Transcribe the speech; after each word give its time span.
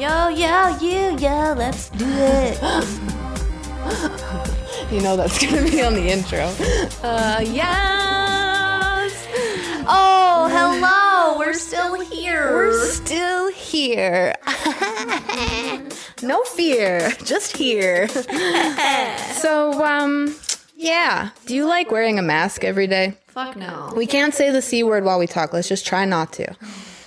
Yo, 0.00 0.28
yo, 0.28 0.78
you, 0.78 1.14
yo, 1.18 1.52
let's 1.58 1.90
do 1.90 2.06
it. 2.08 2.58
You 4.90 5.00
know 5.02 5.14
that's 5.16 5.38
gonna 5.38 5.62
be 5.62 5.82
on 5.82 5.94
the 5.94 6.08
intro. 6.08 6.52
Uh, 7.02 7.38
yes. 7.44 9.28
Oh, 9.86 10.48
hello. 10.50 11.38
We're 11.38 11.52
still 11.52 12.00
here. 12.00 12.50
We're 12.50 12.86
still 12.86 13.52
here. 13.52 14.34
no 16.22 16.42
fear, 16.44 17.10
just 17.24 17.56
here. 17.56 18.08
so, 19.34 19.84
um, 19.84 20.34
yeah. 20.76 21.30
Do 21.46 21.54
you 21.54 21.66
like 21.66 21.92
wearing 21.92 22.18
a 22.18 22.22
mask 22.22 22.64
every 22.64 22.86
day? 22.86 23.16
Fuck 23.28 23.54
no. 23.54 23.92
We 23.94 24.06
can't 24.06 24.34
say 24.34 24.50
the 24.50 24.62
C 24.62 24.82
word 24.82 25.04
while 25.04 25.20
we 25.20 25.26
talk. 25.26 25.52
Let's 25.52 25.68
just 25.68 25.86
try 25.86 26.04
not 26.04 26.32
to. 26.32 26.56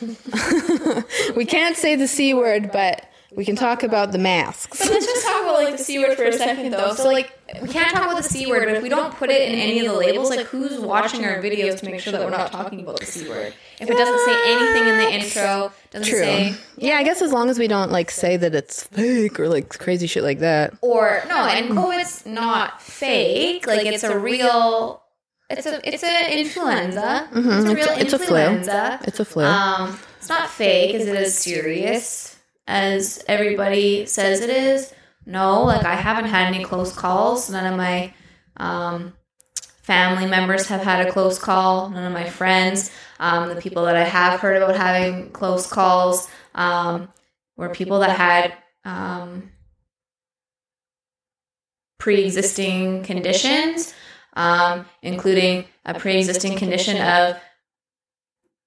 we 1.35 1.45
can't 1.45 1.77
say 1.77 1.95
the 1.95 2.07
C 2.07 2.34
word, 2.34 2.71
but 2.71 3.05
we 3.35 3.45
can 3.45 3.55
talk 3.55 3.84
about 3.84 4.11
the 4.11 4.17
masks. 4.17 4.80
But 4.80 4.89
let's 4.89 5.05
just 5.05 5.25
talk 5.25 5.44
about 5.44 5.55
like 5.55 5.77
the 5.77 5.84
c 5.84 5.99
word 5.99 6.16
for 6.16 6.23
a 6.23 6.34
second, 6.34 6.71
though. 6.71 6.94
So 6.94 7.09
like, 7.09 7.38
we 7.61 7.67
can't 7.67 7.95
talk 7.95 8.05
about 8.05 8.17
the 8.17 8.30
c 8.30 8.45
word, 8.45 8.66
but 8.66 8.75
if 8.75 8.84
we 8.84 8.89
don't 8.89 9.13
put 9.16 9.30
it 9.30 9.41
in 9.41 9.58
any 9.58 9.80
of 9.80 9.91
the 9.91 9.97
labels, 9.97 10.30
like 10.30 10.45
who's 10.45 10.80
watching 10.80 11.25
our 11.25 11.41
videos 11.41 11.80
to 11.80 11.85
make 11.85 11.99
sure 11.99 12.11
that 12.13 12.21
we're 12.21 12.30
not 12.30 12.52
talking 12.52 12.81
about 12.81 12.99
the 12.99 13.05
c 13.05 13.27
word? 13.27 13.53
If 13.80 13.89
it 13.89 13.97
doesn't 13.97 14.20
say 14.25 14.53
anything 14.53 14.88
in 14.88 14.97
the 14.97 15.13
intro, 15.13 15.71
doesn't 15.91 16.08
True. 16.08 16.20
say 16.20 16.55
Yeah, 16.77 16.97
I 16.97 17.03
guess 17.03 17.22
as 17.22 17.31
long 17.31 17.49
as 17.49 17.58
we 17.58 17.67
don't 17.67 17.91
like 17.91 18.11
say 18.11 18.38
that 18.38 18.53
it's 18.53 18.83
fake 18.83 19.39
or 19.39 19.49
like 19.49 19.77
crazy 19.77 20.08
shit 20.08 20.23
like 20.23 20.39
that. 20.39 20.73
or 20.81 21.23
no, 21.27 21.45
and 21.45 21.72
COVID's 21.72 22.25
not 22.25 22.81
fake. 22.81 23.66
Like 23.67 23.85
it's 23.85 24.03
a 24.03 24.17
real. 24.17 25.02
It's 25.57 25.67
a 25.67 25.93
it's 25.93 26.03
a 26.03 26.39
influenza. 26.39 27.30
It's 27.34 27.45
a 27.45 27.75
real 27.75 27.88
it's, 27.89 28.02
it's 28.02 28.13
a 28.13 28.20
flu. 28.20 28.38
It's 28.38 29.20
a 29.20 29.25
flu. 29.25 29.44
Um, 29.44 29.99
it's 30.17 30.30
not 30.30 30.49
fake, 30.49 30.95
Is 30.95 31.07
it 31.07 31.16
as 31.16 31.38
serious 31.38 32.33
as 32.67 33.23
everybody 33.28 34.05
says 34.05 34.41
it 34.41 34.50
is. 34.50 34.94
No, 35.25 35.63
like 35.63 35.86
I 35.86 35.95
haven't 35.95 36.30
had 36.30 36.53
any 36.53 36.63
close 36.63 36.94
calls. 36.94 37.50
None 37.50 37.72
of 37.72 37.78
my 37.78 38.13
um, 38.58 39.13
family 39.81 40.25
members 40.25 40.67
have 40.67 40.81
had 40.81 41.05
a 41.05 41.11
close 41.11 41.39
call. 41.39 41.89
None 41.89 42.03
of 42.03 42.13
my 42.13 42.30
friends, 42.30 42.91
um, 43.19 43.50
the 43.50 43.59
people 43.59 43.85
that 43.85 43.95
I 43.95 44.03
have 44.03 44.39
heard 44.39 44.61
about 44.61 44.75
having 44.75 45.31
close 45.31 45.67
calls, 45.67 46.30
um, 46.56 47.09
were 47.56 47.69
people 47.69 48.00
that 48.00 48.17
had 48.17 48.53
um, 48.85 49.52
pre-existing 52.00 53.03
conditions, 53.03 53.94
um, 54.36 54.86
including 55.02 55.66
a 55.86 55.94
pre-existing 56.00 56.58
condition 56.58 56.98
of 57.02 57.38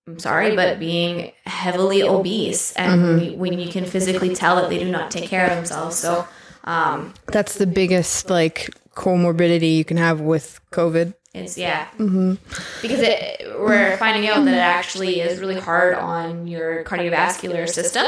I'm 0.08 0.20
sorry, 0.20 0.55
but 0.55 0.78
being 0.78 1.33
heavily 1.47 2.03
obese, 2.03 2.73
and 2.75 3.00
Mm-hmm. 3.20 3.39
when 3.41 3.58
you 3.58 3.69
can 3.69 3.84
physically 3.84 4.34
tell 4.36 4.55
that 4.56 4.70
they 4.70 4.78
do 4.78 4.89
not 4.89 5.11
take 5.11 5.28
care 5.28 5.47
of 5.50 5.56
themselves. 5.56 5.97
So, 5.97 6.27
um, 6.64 7.12
That's 7.27 7.55
the 7.55 7.67
biggest 7.67 8.31
like 8.31 8.70
comorbidity 8.95 9.77
you 9.77 9.84
can 9.84 9.97
have 9.97 10.20
with 10.20 10.61
COVID. 10.70 11.12
it's 11.34 11.58
yeah, 11.58 11.89
because 11.98 13.01
it, 13.01 13.42
we're 13.58 13.97
finding 13.98 14.28
out 14.28 14.45
that 14.45 14.55
it 14.55 14.58
actually 14.58 15.20
is 15.20 15.41
really 15.41 15.58
hard 15.58 15.95
on 15.95 16.47
your 16.47 16.84
cardiovascular 16.84 17.69
system, 17.69 18.06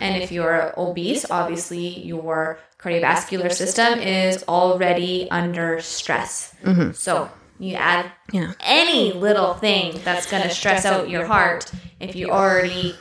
and 0.00 0.22
if 0.22 0.30
you're 0.30 0.78
obese, 0.78 1.24
obviously 1.30 1.98
your 2.04 2.58
cardiovascular 2.82 3.52
system 3.52 3.98
is 4.00 4.42
already 4.48 5.28
under 5.30 5.80
stress. 5.80 6.54
Mm-hmm. 6.64 6.92
So 6.92 7.30
you 7.58 7.76
add 7.76 8.10
Yeah. 8.32 8.52
any 8.60 9.12
little 9.12 9.54
thing 9.54 10.00
that's 10.04 10.30
going 10.30 10.42
to 10.42 10.50
stress 10.50 10.84
out 10.84 11.08
your 11.08 11.26
heart 11.26 11.70
if 12.00 12.16
you 12.16 12.30
already 12.30 12.96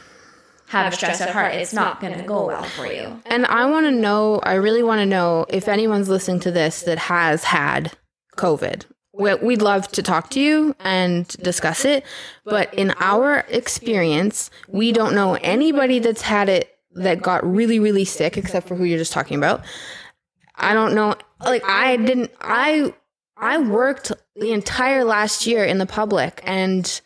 have 0.68 0.94
a 0.94 0.96
stressed 0.96 1.20
out 1.22 1.30
heart 1.30 1.54
it's 1.56 1.74
not 1.74 2.00
going 2.00 2.18
to 2.18 2.24
go 2.24 2.46
well 2.48 2.64
for 2.64 2.86
you 2.86 3.20
And 3.26 3.46
I 3.48 3.66
want 3.66 3.88
to 3.88 3.92
know, 3.92 4.40
I 4.44 4.54
really 4.54 4.84
want 4.84 5.00
to 5.00 5.06
know 5.06 5.46
if 5.50 5.68
anyone's 5.68 6.08
listening 6.08 6.40
to 6.42 6.52
this 6.52 6.84
that 6.84 6.98
has 6.98 7.44
had 7.44 7.92
COVID. 8.38 8.86
We'd 9.14 9.62
love 9.62 9.88
to 9.90 10.02
talk 10.02 10.30
to 10.32 10.40
you 10.40 10.74
and 10.80 11.28
discuss 11.28 11.84
it. 11.86 12.06
But 12.46 12.74
in 12.74 12.92
our 13.00 13.40
experience, 13.50 14.50
we 14.70 14.92
don't 14.94 15.14
know 15.14 15.36
anybody 15.42 16.00
that's 16.00 16.22
had 16.22 16.48
it 16.48 16.70
that 16.96 17.22
got 17.22 17.46
really, 17.46 17.80
really 17.80 18.06
sick, 18.06 18.38
except 18.38 18.68
for 18.68 18.76
who 18.76 18.84
you're 18.84 18.98
just 18.98 19.14
talking 19.14 19.38
about. 19.38 19.64
I 20.56 20.74
don't 20.74 20.94
know. 20.94 21.16
Like, 21.40 21.64
I 21.66 21.98
didn't, 21.98 22.32
I, 22.42 22.94
I 23.38 23.58
worked 23.58 24.12
the 24.36 24.52
entire 24.52 25.04
last 25.04 25.48
year 25.48 25.64
in 25.64 25.78
the 25.78 25.86
public 25.86 26.42
and 26.44 27.02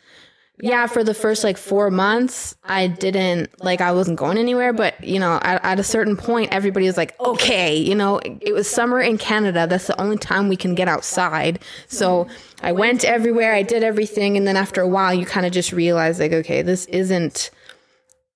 yeah, 0.58 0.86
for 0.86 1.04
the 1.04 1.12
first 1.12 1.44
like 1.44 1.58
four 1.58 1.90
months, 1.90 2.56
I 2.64 2.86
didn't 2.86 3.62
like 3.62 3.82
I 3.82 3.92
wasn't 3.92 4.18
going 4.18 4.38
anywhere. 4.38 4.72
But 4.72 5.02
you 5.04 5.20
know, 5.20 5.38
at, 5.42 5.62
at 5.62 5.78
a 5.78 5.82
certain 5.82 6.16
point, 6.16 6.50
everybody 6.50 6.86
was 6.86 6.96
like, 6.96 7.18
"Okay," 7.20 7.76
you 7.76 7.94
know, 7.94 8.18
it, 8.18 8.54
was 8.54 8.68
summer 8.68 8.98
in 8.98 9.18
Canada. 9.18 9.66
That's 9.66 9.86
the 9.86 10.00
only 10.00 10.16
time 10.16 10.48
we 10.48 10.56
can 10.56 10.74
get 10.74 10.88
outside. 10.88 11.62
So 11.88 12.26
I 12.62 12.72
went 12.72 13.04
everywhere. 13.04 13.52
I 13.52 13.62
did 13.62 13.82
everything, 13.82 14.38
and 14.38 14.46
then 14.46 14.56
after 14.56 14.80
a 14.80 14.88
while, 14.88 15.12
you 15.12 15.26
kind 15.26 15.44
of 15.44 15.52
just 15.52 15.72
realize 15.72 16.18
like, 16.18 16.32
okay, 16.32 16.62
this 16.62 16.86
isn't 16.86 17.50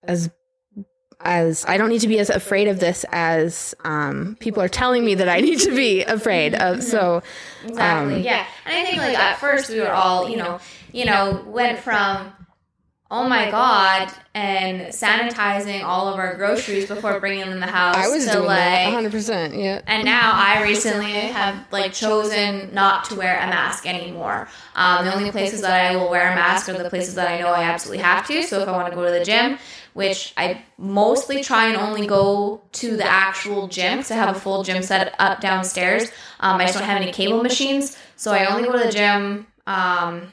as 0.02 0.30
as 1.22 1.64
I 1.66 1.76
don't 1.76 1.88
need 1.91 2.00
to 2.00 2.08
be 2.08 2.19
as 2.19 2.31
afraid 2.31 2.69
of 2.69 2.81
this 2.81 3.04
as 3.12 3.75
um, 3.84 4.36
people 4.41 4.62
are 4.62 4.69
telling 4.69 5.04
me 5.04 5.14
that 5.16 5.28
I 5.28 5.41
need 5.41 5.60
to 5.60 5.75
be 5.75 6.03
afraid 6.03 6.54
of. 6.54 6.82
So 6.82 7.22
exactly 7.64 8.22
yeah 8.22 8.47
and 8.64 8.75
i 8.75 8.84
think 8.84 8.98
like 8.98 9.19
at 9.19 9.38
first 9.38 9.69
we 9.70 9.80
were 9.80 9.92
all 9.92 10.28
you 10.28 10.36
know 10.36 10.59
you 10.92 11.04
know 11.04 11.44
went 11.47 11.78
from 11.78 12.32
oh 13.10 13.28
my 13.28 13.50
god 13.50 14.12
and 14.34 14.82
sanitizing 14.93 15.82
all 15.82 16.09
of 16.09 16.16
our 16.16 16.37
groceries 16.37 16.87
before 16.87 17.19
bringing 17.19 17.41
them 17.41 17.50
in 17.53 17.60
the 17.60 17.66
house 17.66 17.97
I 17.97 18.09
was 18.09 18.25
to 18.26 18.32
doing 18.32 18.44
like 18.47 18.59
that 18.59 18.84
100. 18.84 19.10
percent 19.10 19.54
Yeah. 19.54 19.82
And 19.87 20.04
now 20.04 20.32
I 20.32 20.62
recently 20.62 21.12
have 21.12 21.66
like 21.72 21.93
chosen 21.93 22.72
not 22.72 23.04
to 23.06 23.16
wear 23.16 23.37
a 23.38 23.47
mask 23.47 23.87
anymore. 23.87 24.48
Um, 24.76 25.04
the 25.04 25.15
only 25.15 25.32
places 25.32 25.60
that 25.62 25.72
I 25.72 25.97
will 25.97 26.09
wear 26.09 26.31
a 26.31 26.34
mask 26.37 26.69
are 26.69 26.81
the 26.81 26.88
places 26.88 27.16
that 27.16 27.28
I 27.28 27.41
know 27.41 27.48
I 27.48 27.65
absolutely 27.65 28.03
have 28.03 28.26
to. 28.28 28.43
So 28.44 28.60
if 28.60 28.69
I 28.69 28.72
want 28.72 28.88
to 28.88 28.94
go 28.94 29.04
to 29.04 29.10
the 29.10 29.25
gym, 29.25 29.59
which 29.92 30.32
I 30.37 30.62
mostly 30.78 31.42
try 31.42 31.66
and 31.66 31.77
only 31.77 32.06
go 32.06 32.62
to 32.72 32.97
the 32.97 33.04
actual 33.04 33.66
gym 33.66 33.98
because 33.98 34.10
I 34.12 34.16
have 34.16 34.37
a 34.37 34.38
full 34.38 34.62
gym 34.62 34.82
set 34.82 35.15
up 35.19 35.41
downstairs. 35.41 36.10
Um, 36.38 36.60
I 36.60 36.65
just 36.65 36.78
don't 36.78 36.87
have 36.87 37.03
any 37.03 37.12
cable 37.12 37.42
machines, 37.42 37.98
so 38.16 38.32
I 38.32 38.47
only 38.47 38.62
go 38.69 38.72
to 38.78 38.84
the 38.84 38.92
gym, 38.92 39.47
um, 39.66 40.32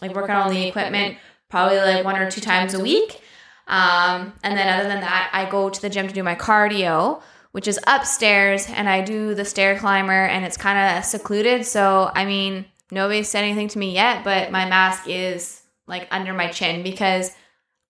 like 0.00 0.14
work 0.14 0.30
out 0.30 0.46
on 0.46 0.54
the 0.54 0.68
equipment, 0.68 1.16
probably 1.54 1.76
like 1.78 2.04
one 2.04 2.16
or 2.16 2.28
two 2.28 2.40
times 2.40 2.74
a 2.74 2.80
week. 2.80 3.20
Um, 3.68 4.32
and 4.42 4.58
then 4.58 4.66
other 4.66 4.88
than 4.88 5.02
that, 5.02 5.30
I 5.32 5.48
go 5.48 5.70
to 5.70 5.80
the 5.80 5.88
gym 5.88 6.08
to 6.08 6.12
do 6.12 6.24
my 6.24 6.34
cardio, 6.34 7.22
which 7.52 7.68
is 7.68 7.78
upstairs, 7.86 8.66
and 8.68 8.88
I 8.88 9.02
do 9.02 9.36
the 9.36 9.44
stair 9.44 9.78
climber, 9.78 10.24
and 10.24 10.44
it's 10.44 10.56
kind 10.56 10.98
of 10.98 11.04
secluded. 11.04 11.64
So, 11.64 12.10
I 12.12 12.24
mean, 12.24 12.64
nobody's 12.90 13.28
said 13.28 13.44
anything 13.44 13.68
to 13.68 13.78
me 13.78 13.94
yet, 13.94 14.24
but 14.24 14.50
my 14.50 14.68
mask 14.68 15.04
is 15.06 15.62
like 15.86 16.08
under 16.10 16.32
my 16.32 16.48
chin 16.48 16.82
because 16.82 17.30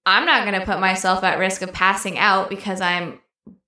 I'm 0.04 0.26
not 0.26 0.46
going 0.46 0.60
to 0.60 0.66
put 0.66 0.78
myself 0.78 1.25
at 1.25 1.38
risk 1.38 1.62
of 1.62 1.72
passing 1.72 2.19
out 2.19 2.50
because 2.50 2.82
I'm 2.82 3.19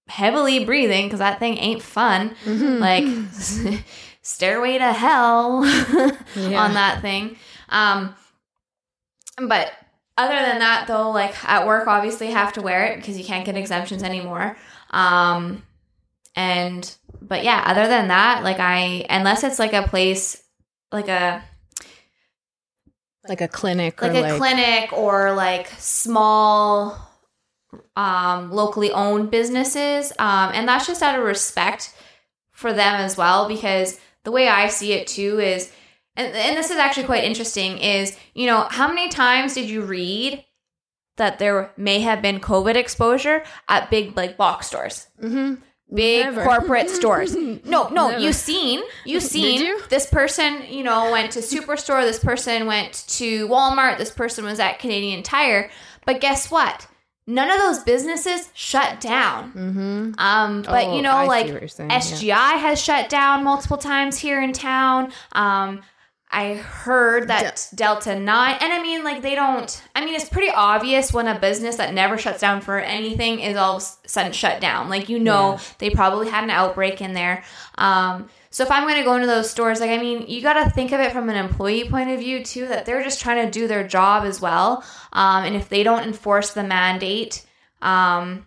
heavily 0.09 0.67
breathing 0.67 1.07
because 1.07 1.21
that 1.21 1.39
thing 1.39 1.57
ain't 1.57 1.83
fun. 1.83 2.37
Like, 2.81 3.07
stairway 4.21 4.77
to 4.77 4.93
hell 4.93 5.65
on 5.65 6.75
that 6.75 6.99
thing. 7.01 7.39
Um, 7.71 8.15
but 9.39 9.73
other 10.17 10.35
than 10.35 10.59
that, 10.61 10.87
though, 10.87 11.11
like 11.11 11.35
at 11.45 11.67
work, 11.67 11.87
obviously 11.87 12.29
have 12.29 12.53
to 12.55 12.63
wear 12.63 12.85
it 12.87 12.97
because 12.97 13.19
you 13.19 13.25
can't 13.25 13.45
get 13.45 13.57
exemptions 13.57 14.03
anymore. 14.03 14.57
Um, 14.91 15.63
and 16.35 16.95
but 17.21 17.45
yeah, 17.45 17.63
other 17.67 17.87
than 17.87 18.09
that, 18.09 18.43
like 18.43 18.61
I 18.61 19.05
unless 19.11 19.45
it's 19.45 19.59
like 19.59 19.73
a 19.73 19.83
place 19.83 20.43
like 20.93 21.09
a 21.09 21.43
Like 23.29 23.41
a 23.41 23.49
clinic, 23.49 24.01
like 24.01 24.15
a 24.15 24.21
like 24.21 24.37
clinic 24.37 24.93
or 24.93 25.33
like 25.33 25.69
small 25.79 26.99
um 27.97 28.51
locally 28.51 28.91
owned 28.93 29.31
businesses 29.31 30.13
um 30.19 30.51
and 30.55 30.69
that's 30.69 30.87
just 30.87 31.03
out 31.03 31.19
of 31.19 31.25
respect 31.25 31.95
for 32.53 32.73
them 32.73 32.95
as 32.95 33.17
well 33.17 33.49
because 33.49 33.99
the 34.25 34.31
way 34.31 34.49
i 34.49 34.69
see 34.69 34.93
it 34.93 35.07
too 35.07 35.41
is 35.41 35.73
and, 36.17 36.35
and 36.35 36.57
this 36.57 36.71
is 36.71 36.77
actually 36.77 37.05
quite 37.05 37.25
interesting 37.25 37.79
is 37.79 38.17
you 38.35 38.47
know 38.47 38.67
how 38.71 38.89
many 38.89 39.09
times 39.09 39.55
did 39.55 39.69
you 39.69 39.83
read 39.83 40.45
that 41.17 41.39
there 41.39 41.73
may 41.77 42.01
have 42.01 42.21
been 42.23 42.41
covid 42.41 42.75
exposure 42.75 43.43
at 43.69 43.91
big 43.91 44.17
like 44.17 44.37
box 44.37 44.67
stores 44.69 45.07
Mhm. 45.23 45.59
big 45.93 46.25
Never. 46.27 46.43
corporate 46.45 46.91
stores. 47.01 47.35
No, 47.37 47.89
no, 47.89 48.09
Never. 48.11 48.19
you 48.19 48.33
seen, 48.33 48.83
you 49.05 49.21
seen 49.35 49.61
you? 49.63 49.81
this 49.89 50.07
person, 50.07 50.63
you 50.69 50.83
know, 50.83 51.11
went 51.13 51.31
to 51.33 51.39
Superstore, 51.39 52.03
this 52.03 52.19
person 52.19 52.67
went 52.67 53.05
to 53.09 53.47
Walmart, 53.49 53.97
this 53.97 54.11
person 54.11 54.45
was 54.45 54.59
at 54.59 54.79
Canadian 54.81 55.23
Tire, 55.23 55.71
but 56.05 56.21
guess 56.21 56.51
what? 56.51 56.89
None 57.29 57.51
of 57.51 57.59
those 57.59 57.81
businesses 57.85 58.49
shut 58.55 59.01
down. 59.01 59.53
Mm-hmm. 59.53 60.13
Um, 60.19 60.63
but 60.63 60.87
Oh, 60.87 60.97
you 60.97 61.03
know, 61.03 61.11
I 61.13 61.27
like 61.27 61.47
what 61.53 61.63
yeah. 61.63 61.99
SGI 62.01 62.59
has 62.59 62.81
shut 62.81 63.09
down 63.09 63.43
multiple 63.45 63.79
times 63.79 64.19
here 64.19 64.41
in 64.43 64.53
town. 64.53 65.13
Um, 65.33 65.83
I 66.31 66.55
heard 66.55 67.29
that 67.29 67.69
Delta 67.75 68.19
9, 68.19 68.57
and 68.61 68.73
I 68.73 68.83
mean, 68.83 69.05
like, 69.05 69.23
they 69.23 69.37
don't, 69.37 69.83
I 69.95 70.05
mean, 70.05 70.15
it's 70.15 70.29
pretty 70.29 70.51
obvious 70.51 71.13
when 71.13 71.29
a 71.29 71.39
business 71.39 71.77
that 71.77 71.95
never 71.95 72.19
shuts 72.19 72.41
down 72.41 72.61
for 72.61 72.79
anything 72.79 73.39
is 73.41 73.57
all 73.57 73.77
of 73.77 73.83
a 74.05 74.09
sudden 74.09 74.33
shut 74.33 74.61
down. 74.61 74.89
Like, 74.89 75.09
you 75.09 75.21
know, 75.21 75.53
Yeah. 75.53 75.59
they 75.79 75.91
probably 75.91 76.29
had 76.29 76.43
an 76.45 76.51
outbreak 76.51 77.01
in 77.01 77.15
there. 77.15 77.45
Um, 77.79 78.29
so 78.51 78.65
if 78.65 78.71
I'm 78.73 78.83
going 78.83 78.97
to 78.97 79.05
go 79.05 79.15
into 79.15 79.29
those 79.29 79.49
stores, 79.49 79.79
like, 79.81 79.91
I 79.91 79.99
mean, 79.99 80.27
you 80.27 80.43
got 80.43 80.63
to 80.63 80.69
think 80.71 80.91
of 80.93 81.01
it 81.01 81.13
from 81.13 81.29
an 81.31 81.37
employee 81.37 81.89
point 81.89 82.11
of 82.11 82.19
view, 82.19 82.43
too, 82.45 82.67
that 82.69 82.87
they're 82.87 83.05
just 83.05 83.21
trying 83.21 83.45
to 83.45 83.51
do 83.51 83.69
their 83.69 83.87
job 83.87 84.25
as 84.25 84.41
well. 84.41 84.85
Um, 85.13 85.45
and 85.45 85.55
if 85.55 85.69
they 85.69 85.85
don't 85.85 86.03
enforce 86.03 86.53
the 86.53 86.65
mandate, 86.65 87.47
um, 87.83 88.47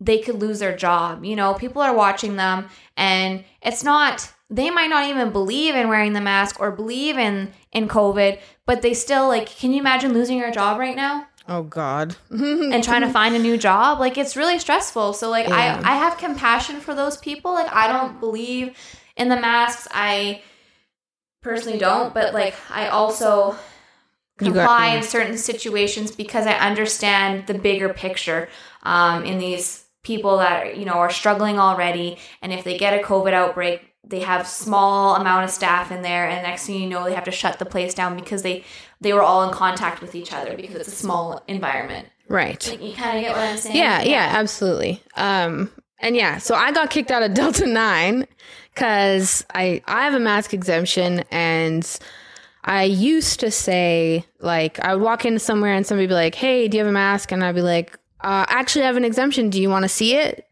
they 0.00 0.18
could 0.18 0.36
lose 0.40 0.58
their 0.58 0.76
job. 0.76 1.24
You 1.24 1.36
know, 1.36 1.54
people 1.54 1.80
are 1.80 1.94
watching 1.94 2.36
them, 2.36 2.68
and 2.96 3.44
it's 3.62 3.84
not. 3.84 4.32
They 4.50 4.68
might 4.70 4.90
not 4.90 5.08
even 5.08 5.30
believe 5.30 5.74
in 5.76 5.88
wearing 5.88 6.12
the 6.12 6.20
mask 6.20 6.58
or 6.60 6.70
believe 6.72 7.16
in 7.16 7.52
in 7.72 7.86
COVID, 7.88 8.38
but 8.66 8.82
they 8.82 8.94
still 8.94 9.28
like. 9.28 9.46
Can 9.48 9.72
you 9.72 9.80
imagine 9.80 10.12
losing 10.12 10.38
your 10.38 10.50
job 10.50 10.78
right 10.78 10.96
now 10.96 11.28
Oh 11.48 11.62
God. 11.62 12.16
and 12.30 12.82
trying 12.90 13.02
to 13.02 13.10
find 13.10 13.34
a 13.36 13.38
new 13.38 13.56
job? 13.56 14.00
Like 14.00 14.18
it's 14.18 14.36
really 14.36 14.58
stressful. 14.58 15.12
So 15.12 15.30
like 15.30 15.48
Yeah. 15.48 15.80
I 15.84 15.92
I 15.92 15.96
have 15.96 16.18
compassion 16.18 16.80
for 16.80 16.94
those 16.94 17.16
people. 17.16 17.52
Like 17.54 17.72
I 17.72 17.86
don't 17.88 18.18
believe 18.20 18.76
in 19.16 19.28
the 19.28 19.36
masks. 19.40 19.86
I 19.92 20.42
personally 21.42 21.78
don't, 21.78 22.12
but 22.12 22.34
like 22.34 22.54
I 22.70 22.88
also 22.88 23.56
comply 24.38 24.96
in 24.96 25.02
certain 25.02 25.36
situations 25.38 26.10
because 26.10 26.46
I 26.46 26.54
understand 26.54 27.46
the 27.46 27.54
bigger 27.54 27.92
picture 27.92 28.48
um, 28.82 29.24
in 29.24 29.38
these 29.38 29.84
people 30.02 30.38
that 30.38 30.76
you 30.78 30.84
know 30.86 30.94
are 30.94 31.10
struggling 31.10 31.58
already, 31.58 32.18
and 32.42 32.52
if 32.52 32.64
they 32.64 32.78
get 32.78 32.98
a 32.98 33.02
COVID 33.02 33.32
outbreak, 33.34 33.89
they 34.04 34.20
have 34.20 34.46
small 34.46 35.16
amount 35.16 35.44
of 35.44 35.50
staff 35.50 35.92
in 35.92 36.02
there, 36.02 36.28
and 36.28 36.42
next 36.42 36.66
thing 36.66 36.80
you 36.80 36.88
know, 36.88 37.04
they 37.04 37.14
have 37.14 37.24
to 37.24 37.30
shut 37.30 37.58
the 37.58 37.66
place 37.66 37.94
down 37.94 38.16
because 38.16 38.42
they 38.42 38.64
they 39.00 39.12
were 39.12 39.22
all 39.22 39.42
in 39.42 39.52
contact 39.52 40.00
with 40.00 40.14
each 40.14 40.32
other 40.32 40.56
because 40.56 40.76
it's 40.76 40.88
a 40.88 40.96
small 40.96 41.42
environment. 41.48 42.08
Right. 42.28 42.66
Like, 42.68 42.82
you 42.82 42.92
kind 42.92 43.18
of 43.18 43.24
get 43.24 43.32
what 43.36 43.40
I'm 43.40 43.56
saying? 43.56 43.76
Yeah, 43.76 44.02
yeah, 44.02 44.28
absolutely. 44.32 45.02
Um, 45.16 45.70
and 45.98 46.14
yeah, 46.14 46.38
so 46.38 46.54
I 46.54 46.70
got 46.72 46.90
kicked 46.90 47.10
out 47.10 47.22
of 47.22 47.34
Delta 47.34 47.66
Nine 47.66 48.26
because 48.74 49.44
I 49.54 49.82
I 49.86 50.04
have 50.04 50.14
a 50.14 50.20
mask 50.20 50.54
exemption, 50.54 51.24
and 51.30 51.86
I 52.64 52.84
used 52.84 53.40
to 53.40 53.50
say 53.50 54.24
like 54.40 54.80
I 54.80 54.94
would 54.94 55.02
walk 55.02 55.24
into 55.24 55.40
somewhere 55.40 55.74
and 55.74 55.86
somebody 55.86 56.06
would 56.06 56.10
be 56.10 56.14
like, 56.14 56.34
"Hey, 56.34 56.68
do 56.68 56.76
you 56.76 56.84
have 56.84 56.90
a 56.90 56.92
mask?" 56.92 57.32
And 57.32 57.44
I'd 57.44 57.54
be 57.54 57.62
like, 57.62 57.98
uh, 58.20 58.46
"Actually, 58.48 58.84
I 58.84 58.86
have 58.86 58.96
an 58.96 59.04
exemption. 59.04 59.50
Do 59.50 59.60
you 59.60 59.68
want 59.70 59.84
to 59.84 59.88
see 59.88 60.16
it?" 60.16 60.46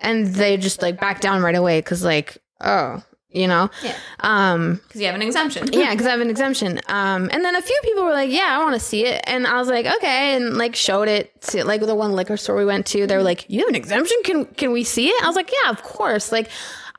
And 0.00 0.26
they 0.26 0.56
just 0.56 0.82
like 0.82 1.00
back 1.00 1.20
down 1.20 1.42
right 1.42 1.54
away 1.54 1.78
because 1.78 2.04
like, 2.04 2.38
oh, 2.60 3.02
you 3.30 3.48
know, 3.48 3.68
Yeah. 3.82 3.96
um, 4.20 4.76
because 4.86 5.00
you 5.00 5.06
have 5.06 5.16
an 5.16 5.22
exemption. 5.22 5.68
yeah, 5.72 5.90
because 5.90 6.06
I 6.06 6.10
have 6.10 6.20
an 6.20 6.30
exemption. 6.30 6.80
Um, 6.88 7.28
and 7.32 7.44
then 7.44 7.56
a 7.56 7.62
few 7.62 7.80
people 7.82 8.04
were 8.04 8.12
like, 8.12 8.30
"Yeah, 8.30 8.48
I 8.56 8.58
want 8.62 8.74
to 8.74 8.80
see 8.80 9.04
it," 9.06 9.22
and 9.26 9.44
I 9.46 9.58
was 9.58 9.66
like, 9.68 9.86
"Okay," 9.86 10.36
and 10.36 10.56
like 10.56 10.76
showed 10.76 11.08
it 11.08 11.40
to 11.48 11.64
like 11.64 11.80
the 11.80 11.94
one 11.96 12.12
liquor 12.12 12.36
store 12.36 12.54
we 12.56 12.64
went 12.64 12.86
to. 12.86 13.06
They 13.08 13.16
were 13.16 13.22
like, 13.24 13.46
"You 13.48 13.60
have 13.60 13.68
an 13.68 13.74
exemption? 13.74 14.16
Can 14.24 14.44
can 14.46 14.70
we 14.72 14.84
see 14.84 15.08
it?" 15.08 15.22
I 15.22 15.26
was 15.26 15.34
like, 15.36 15.50
"Yeah, 15.64 15.70
of 15.70 15.82
course." 15.82 16.30
Like, 16.30 16.48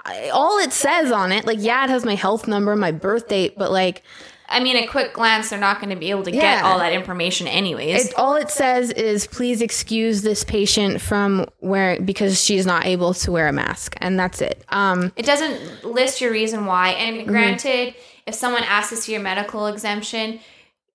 I, 0.04 0.30
all 0.30 0.60
it 0.60 0.74
says 0.74 1.12
on 1.12 1.32
it, 1.32 1.46
like, 1.46 1.58
yeah, 1.62 1.86
it 1.86 1.90
has 1.90 2.04
my 2.06 2.16
health 2.16 2.48
number, 2.50 2.76
my 2.76 2.92
birth 2.92 3.28
date, 3.30 3.58
but 3.58 3.72
like, 3.72 4.04
I 4.48 4.60
mean, 4.60 4.76
a 4.78 4.86
quick 4.88 5.14
glance, 5.14 5.50
they're 5.50 5.60
not 5.60 5.80
going 5.80 5.90
to 5.90 5.96
be 5.96 6.10
able 6.12 6.24
to 6.24 6.32
get 6.32 6.44
Yeah. 6.44 6.62
all 6.64 6.78
that 6.80 6.94
information 6.94 7.48
anyways. 7.48 8.06
it, 8.08 8.14
all 8.16 8.36
it 8.36 8.50
says 8.50 8.92
is, 8.92 9.28
"Please 9.28 9.62
excuse 9.62 10.22
this 10.22 10.44
patient 10.44 11.02
from 11.02 11.46
wearing 11.62 12.06
because 12.06 12.44
she's 12.44 12.66
not 12.66 12.86
able 12.86 13.14
to 13.16 13.32
wear 13.32 13.48
a 13.48 13.52
mask," 13.54 13.96
and 14.02 14.20
that's 14.20 14.42
it. 14.42 14.64
Um, 14.70 15.12
It 15.16 15.26
doesn't 15.26 15.84
list 15.84 16.22
your 16.22 16.32
reason 16.32 16.66
why. 16.66 16.90
And 16.90 17.28
granted, 17.28 17.96
if 18.28 18.36
someone 18.36 18.64
asks 18.64 18.90
to 18.92 18.96
see 18.98 19.12
your 19.14 19.22
medical 19.22 19.68
exemption, 19.68 20.40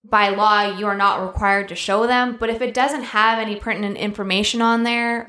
by 0.03 0.31
law, 0.31 0.62
you 0.79 0.87
are 0.87 0.96
not 0.96 1.20
required 1.26 1.69
to 1.69 1.75
show 1.75 2.06
them. 2.06 2.37
But 2.41 2.49
if 2.50 2.62
it 2.62 2.73
doesn't 2.73 3.03
have 3.03 3.38
any 3.38 3.56
pertinent 3.56 3.99
information 3.99 4.62
on 4.62 4.82
there, 4.85 5.26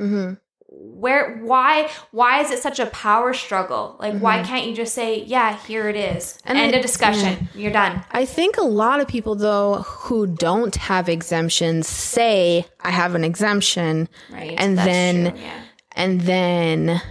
where 1.01 1.37
why 1.37 1.89
why 2.11 2.41
is 2.41 2.51
it 2.51 2.59
such 2.59 2.79
a 2.79 2.85
power 2.85 3.33
struggle? 3.33 3.95
Like 3.99 4.19
why 4.19 4.37
mm-hmm. 4.37 4.47
can't 4.47 4.67
you 4.67 4.75
just 4.75 4.93
say, 4.93 5.23
yeah, 5.23 5.57
here 5.65 5.89
it 5.89 5.95
is, 5.95 6.37
And 6.45 6.59
end 6.59 6.75
of 6.75 6.83
discussion, 6.83 7.33
mm. 7.33 7.47
you're 7.55 7.71
done. 7.71 8.03
I 8.11 8.25
think 8.25 8.57
a 8.57 8.63
lot 8.63 8.99
of 8.99 9.07
people, 9.07 9.33
though, 9.33 9.77
who 9.77 10.27
don't 10.27 10.75
have 10.75 11.09
exemptions 11.09 11.87
say, 11.87 12.67
I 12.81 12.91
have 12.91 13.15
an 13.15 13.23
exemption. 13.23 14.09
Right? 14.31 14.53
And 14.57 14.77
That's 14.77 14.85
then, 14.85 15.31
true, 15.31 15.41
yeah. 15.41 15.61
and 15.93 16.21
then 16.21 17.01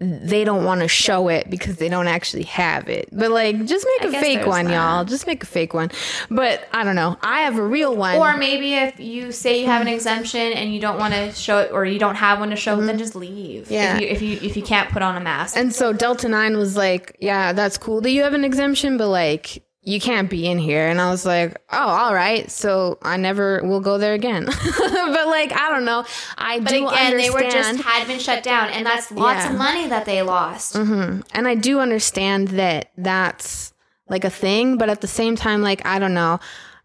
they 0.00 0.44
don't 0.44 0.64
want 0.64 0.80
to 0.80 0.88
show 0.88 1.28
it 1.28 1.50
because 1.50 1.76
they 1.76 1.90
don't 1.90 2.06
actually 2.06 2.44
have 2.44 2.88
it. 2.88 3.10
But 3.12 3.30
like, 3.30 3.66
just 3.66 3.86
make 4.00 4.14
a 4.14 4.18
fake 4.18 4.46
one, 4.46 4.64
that. 4.64 4.72
y'all. 4.72 5.04
Just 5.04 5.26
make 5.26 5.42
a 5.42 5.46
fake 5.46 5.74
one. 5.74 5.90
But 6.30 6.66
I 6.72 6.84
don't 6.84 6.94
know. 6.94 7.18
I 7.20 7.42
have 7.42 7.58
a 7.58 7.66
real 7.66 7.94
one. 7.94 8.16
Or 8.16 8.36
maybe 8.36 8.74
if 8.74 8.98
you 8.98 9.30
say 9.30 9.60
you 9.60 9.66
have 9.66 9.82
an 9.82 9.88
exemption 9.88 10.40
and 10.40 10.72
you 10.72 10.80
don't 10.80 10.98
want 10.98 11.12
to 11.12 11.32
show 11.32 11.58
it, 11.58 11.72
or 11.72 11.84
you 11.84 11.98
don't 11.98 12.14
have 12.14 12.40
one 12.40 12.48
to 12.48 12.56
show, 12.56 12.80
then 12.80 12.96
just 12.96 13.14
leave. 13.14 13.64
Mm-hmm. 13.64 13.74
Yeah. 13.74 13.96
If 13.96 14.00
you, 14.00 14.08
if 14.08 14.22
you 14.22 14.48
if 14.48 14.56
you 14.56 14.62
can't 14.62 14.90
put 14.90 15.02
on 15.02 15.16
a 15.16 15.20
mask. 15.20 15.56
and 15.56 15.74
so 15.74 15.92
Delta 15.92 16.28
9 16.28 16.56
was 16.56 16.76
like, 16.76 17.16
yeah, 17.20 17.52
that's 17.52 17.76
cool 17.76 18.00
that 18.00 18.10
you 18.10 18.22
have 18.22 18.32
an 18.32 18.44
exemption, 18.44 18.96
but 18.96 19.08
like, 19.08 19.62
you 19.90 20.00
can't 20.00 20.30
be 20.30 20.46
in 20.46 20.58
here. 20.58 20.86
And 20.88 21.00
I 21.00 21.10
was 21.10 21.26
like, 21.26 21.56
oh, 21.72 21.78
all 21.78 22.14
right. 22.14 22.50
So 22.50 22.98
I 23.02 23.16
never 23.16 23.60
will 23.64 23.80
go 23.80 23.98
there 23.98 24.14
again. 24.14 24.44
but 24.46 25.26
like, 25.26 25.52
I 25.52 25.68
don't 25.70 25.84
know. 25.84 26.04
I 26.38 26.60
But 26.60 26.70
do 26.70 26.88
again, 26.88 27.16
they 27.16 27.30
were 27.30 27.40
just 27.40 27.80
had 27.82 28.06
been 28.06 28.18
shut 28.20 28.42
down, 28.42 28.70
and 28.70 28.86
that's 28.86 29.10
lots 29.10 29.44
Yeah. 29.44 29.52
of 29.52 29.58
money 29.58 29.88
that 29.88 30.04
they 30.04 30.22
lost. 30.22 30.74
Mm-hmm. 30.74 31.20
and 31.34 31.48
I 31.48 31.54
do 31.54 31.80
understand 31.80 32.48
that 32.48 32.90
that's 32.96 33.72
like 34.08 34.24
a 34.24 34.30
thing, 34.30 34.76
but 34.78 34.88
at 34.88 35.00
the 35.00 35.06
same 35.08 35.36
time, 35.36 35.62
like 35.62 35.84
I 35.86 35.98
don't 35.98 36.14
know, 36.14 36.40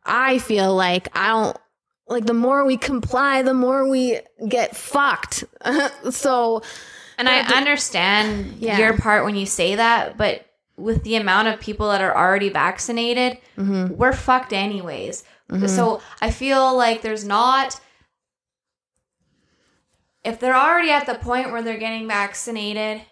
I 0.05 0.37
feel 0.39 0.75
like 0.75 1.07
I 1.17 1.27
don't 1.29 1.57
like 2.07 2.25
the 2.25 2.33
more 2.35 2.63
we 2.65 2.77
comply, 2.77 3.41
the 3.41 3.53
more 3.55 3.87
we 3.89 4.19
get 4.47 4.75
fucked. 4.75 5.43
so 6.11 6.61
And 7.17 7.27
I 7.27 7.39
understand 7.57 8.57
Yeah. 8.59 8.77
your 8.77 8.97
part 8.97 9.25
when 9.25 9.35
you 9.35 9.45
say 9.45 9.75
that, 9.75 10.17
but 10.17 10.44
with 10.77 11.03
the 11.03 11.15
amount 11.15 11.47
of 11.47 11.59
people 11.59 11.89
that 11.89 12.01
are 12.01 12.15
already 12.15 12.49
vaccinated, 12.49 13.37
Mm-hmm. 13.57 13.95
we're 13.95 14.13
fucked 14.13 14.53
anyways. 14.53 15.23
So 15.67 16.01
I 16.21 16.31
feel 16.31 16.75
like 16.75 17.01
there's 17.03 17.23
not. 17.23 17.79
If 20.23 20.39
they're 20.39 20.55
already 20.55 20.89
at 20.89 21.05
the 21.05 21.13
point 21.15 21.51
where 21.51 21.61
they're 21.61 21.77
getting 21.77 22.07
vaccinated 22.07 23.03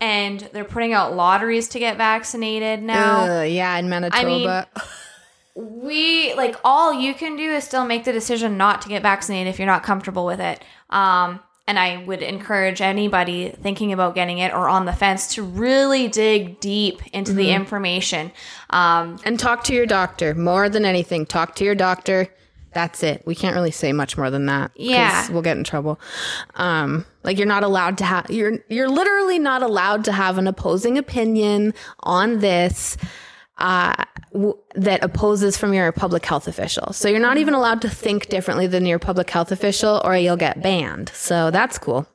and 0.00 0.40
they're 0.52 0.64
putting 0.64 0.92
out 0.92 1.16
lotteries 1.16 1.68
to 1.68 1.78
get 1.78 1.96
vaccinated 1.96 2.82
now, 2.82 3.40
uh, 3.40 3.42
yeah, 3.42 3.76
in 3.78 3.88
Manitoba. 3.88 4.68
we 5.56 6.32
like 6.34 6.54
all 6.62 6.92
you 6.92 7.12
can 7.14 7.34
do 7.36 7.50
is 7.50 7.64
still 7.64 7.84
make 7.86 8.04
the 8.04 8.12
decision 8.12 8.56
not 8.56 8.82
to 8.82 8.88
get 8.88 9.02
vaccinated 9.02 9.48
if 9.52 9.58
you're 9.58 9.66
not 9.66 9.82
comfortable 9.82 10.26
with 10.26 10.38
it. 10.40 10.62
Um, 10.90 11.40
and 11.68 11.78
I 11.78 12.04
would 12.04 12.22
encourage 12.22 12.80
anybody 12.80 13.50
thinking 13.50 13.92
about 13.92 14.14
getting 14.14 14.38
it 14.38 14.52
or 14.52 14.68
on 14.68 14.84
the 14.86 14.92
fence 14.92 15.34
to 15.34 15.42
really 15.42 16.08
dig 16.08 16.60
deep 16.60 17.02
into 17.12 17.32
the 17.32 17.46
Mm-hmm. 17.48 17.56
information. 17.62 18.32
Um, 18.70 19.18
and 19.24 19.38
talk 19.38 19.64
to 19.64 19.74
your 19.74 19.86
doctor 19.86 20.34
more 20.34 20.68
than 20.68 20.84
anything. 20.84 21.26
Talk 21.26 21.54
to 21.56 21.64
your 21.64 21.74
doctor. 21.74 22.28
That's 22.72 23.02
it. 23.02 23.22
We 23.24 23.34
can't 23.34 23.54
really 23.56 23.70
say 23.70 23.92
much 23.92 24.18
more 24.18 24.30
than 24.30 24.46
that. 24.46 24.70
Yeah. 24.76 25.30
we'll 25.32 25.40
get 25.42 25.56
in 25.56 25.64
trouble. 25.64 25.98
Um, 26.56 27.06
like 27.24 27.38
you're 27.38 27.46
not 27.46 27.62
allowed 27.64 27.96
to 27.98 28.04
have. 28.04 28.30
You're 28.30 28.58
you're 28.68 28.90
literally 28.90 29.38
not 29.38 29.62
allowed 29.62 30.04
to 30.04 30.12
have 30.12 30.36
an 30.36 30.46
opposing 30.46 30.98
opinion 30.98 31.72
on 32.00 32.40
this. 32.40 32.98
Uh, 33.58 34.04
w- 34.32 34.56
that 34.74 35.02
opposes 35.02 35.56
from 35.56 35.72
your 35.74 35.90
public 35.92 36.24
health 36.24 36.48
official. 36.48 36.92
So 36.92 37.08
you're 37.08 37.20
not 37.20 37.38
even 37.38 37.54
allowed 37.54 37.82
to 37.82 37.90
think 37.90 38.28
differently 38.28 38.66
than 38.66 38.86
your 38.86 38.98
public 38.98 39.30
health 39.30 39.52
official, 39.52 40.00
or 40.04 40.16
you'll 40.16 40.36
get 40.36 40.62
banned. 40.62 41.10
So 41.10 41.50
that's 41.50 41.78
cool. 41.78 42.06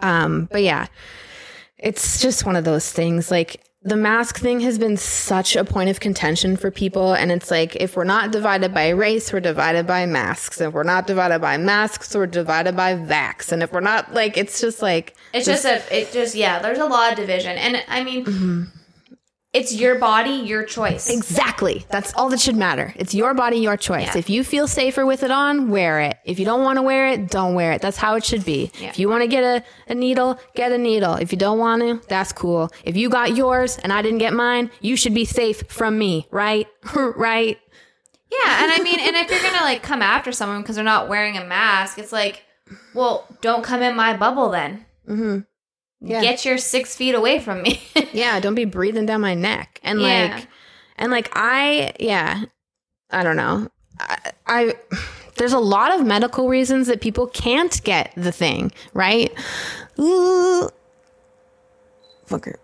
Um, 0.00 0.48
but 0.50 0.62
yeah, 0.62 0.86
it's 1.78 2.20
just 2.20 2.46
one 2.46 2.56
of 2.56 2.64
those 2.64 2.90
things. 2.90 3.30
Like 3.30 3.60
the 3.82 3.96
mask 3.96 4.38
thing 4.38 4.60
has 4.60 4.78
been 4.78 4.96
such 4.96 5.56
a 5.56 5.64
point 5.64 5.90
of 5.90 6.00
contention 6.00 6.56
for 6.56 6.70
people. 6.70 7.12
And 7.12 7.30
it's 7.30 7.50
like, 7.50 7.76
if 7.76 7.96
we're 7.96 8.04
not 8.04 8.32
divided 8.32 8.72
by 8.72 8.88
race, 8.88 9.30
we're 9.30 9.40
divided 9.40 9.86
by 9.86 10.06
masks. 10.06 10.58
If 10.60 10.72
we're 10.72 10.84
not 10.84 11.06
divided 11.06 11.40
by 11.40 11.58
masks, 11.58 12.14
we're 12.14 12.26
divided 12.26 12.74
by 12.76 12.94
vax. 12.94 13.52
And 13.52 13.62
if 13.62 13.72
we're 13.72 13.80
not 13.80 14.14
like, 14.14 14.38
it's 14.38 14.58
just 14.58 14.80
like, 14.80 15.14
it's 15.34 15.44
just 15.44 15.66
a, 15.66 15.82
it 15.94 16.12
just 16.12 16.34
yeah. 16.34 16.60
There's 16.60 16.78
a 16.78 16.86
lot 16.86 17.12
of 17.12 17.18
division, 17.18 17.58
and 17.58 17.82
I 17.86 18.02
mean, 18.04 18.24
Mm-hmm. 18.24 18.62
It's 19.54 19.72
your 19.72 19.98
body, 20.00 20.32
your 20.32 20.64
choice. 20.64 21.08
Exactly. 21.08 21.86
That's 21.88 22.12
all 22.14 22.28
that 22.30 22.40
should 22.40 22.56
matter. 22.56 22.92
It's 22.96 23.14
your 23.14 23.34
body, 23.34 23.58
your 23.58 23.76
choice. 23.76 24.08
Yeah. 24.08 24.18
If 24.18 24.28
you 24.28 24.42
feel 24.42 24.66
safer 24.66 25.06
with 25.06 25.22
it 25.22 25.30
on, 25.30 25.70
wear 25.70 26.00
it. 26.00 26.18
If 26.24 26.40
you 26.40 26.44
don't 26.44 26.64
want 26.64 26.78
to 26.78 26.82
wear 26.82 27.06
it, 27.08 27.30
don't 27.30 27.54
wear 27.54 27.70
it. 27.72 27.80
That's 27.80 27.96
how 27.96 28.16
it 28.16 28.24
should 28.24 28.44
be. 28.44 28.72
Yeah. 28.80 28.88
If 28.88 28.98
you 28.98 29.08
want 29.08 29.22
to 29.22 29.28
get 29.28 29.44
a, 29.44 29.64
a 29.88 29.94
needle, 29.94 30.40
get 30.56 30.72
a 30.72 30.78
needle. 30.78 31.14
If 31.14 31.30
you 31.30 31.38
don't 31.38 31.60
want 31.60 31.82
to, 31.82 32.06
that's 32.08 32.32
cool. 32.32 32.68
If 32.82 32.96
you 32.96 33.08
got 33.08 33.36
yours 33.36 33.78
and 33.78 33.92
I 33.92 34.02
didn't 34.02 34.18
get 34.18 34.34
mine, 34.34 34.72
you 34.80 34.96
should 34.96 35.14
be 35.14 35.24
safe 35.24 35.62
from 35.68 35.96
me, 35.96 36.26
right? 36.32 36.66
right? 36.94 37.56
Yeah, 38.30 38.64
and 38.64 38.72
I 38.72 38.80
mean, 38.82 38.98
and 38.98 39.14
if 39.14 39.30
you're 39.30 39.40
gonna 39.40 39.64
like 39.64 39.84
come 39.84 40.02
after 40.02 40.32
someone 40.32 40.62
because 40.62 40.74
they're 40.74 40.84
not 40.84 41.08
wearing 41.08 41.36
a 41.36 41.44
mask, 41.44 41.98
it's 41.98 42.12
like, 42.12 42.42
well, 42.92 43.28
don't 43.40 43.62
come 43.62 43.82
in 43.82 43.94
my 43.94 44.16
bubble 44.16 44.48
then. 44.48 44.84
Mm-hmm. 45.08 45.40
Yeah. 46.06 46.20
Get 46.20 46.44
your 46.44 46.58
six 46.58 46.94
feet 46.94 47.14
away 47.14 47.38
from 47.40 47.62
me. 47.62 47.80
Yeah, 48.12 48.38
don't 48.38 48.54
be 48.54 48.64
breathing 48.64 49.06
down 49.06 49.20
my 49.22 49.34
neck. 49.34 49.80
And 49.82 50.00
Yeah. 50.00 50.34
like 50.36 50.46
And 50.96 51.10
like 51.10 51.30
I, 51.34 51.92
yeah, 51.98 52.44
I 53.10 53.22
don't 53.24 53.36
know. 53.36 53.68
I, 53.98 54.32
I 54.46 54.74
there's 55.36 55.52
a 55.52 55.58
lot 55.58 55.98
of 55.98 56.06
medical 56.06 56.48
reasons 56.48 56.86
that 56.86 57.00
people 57.00 57.26
can't 57.26 57.82
get 57.84 58.12
the 58.16 58.30
thing, 58.32 58.70
right? 58.92 59.32
Ooh. 59.98 60.68
Fucker. 62.28 62.56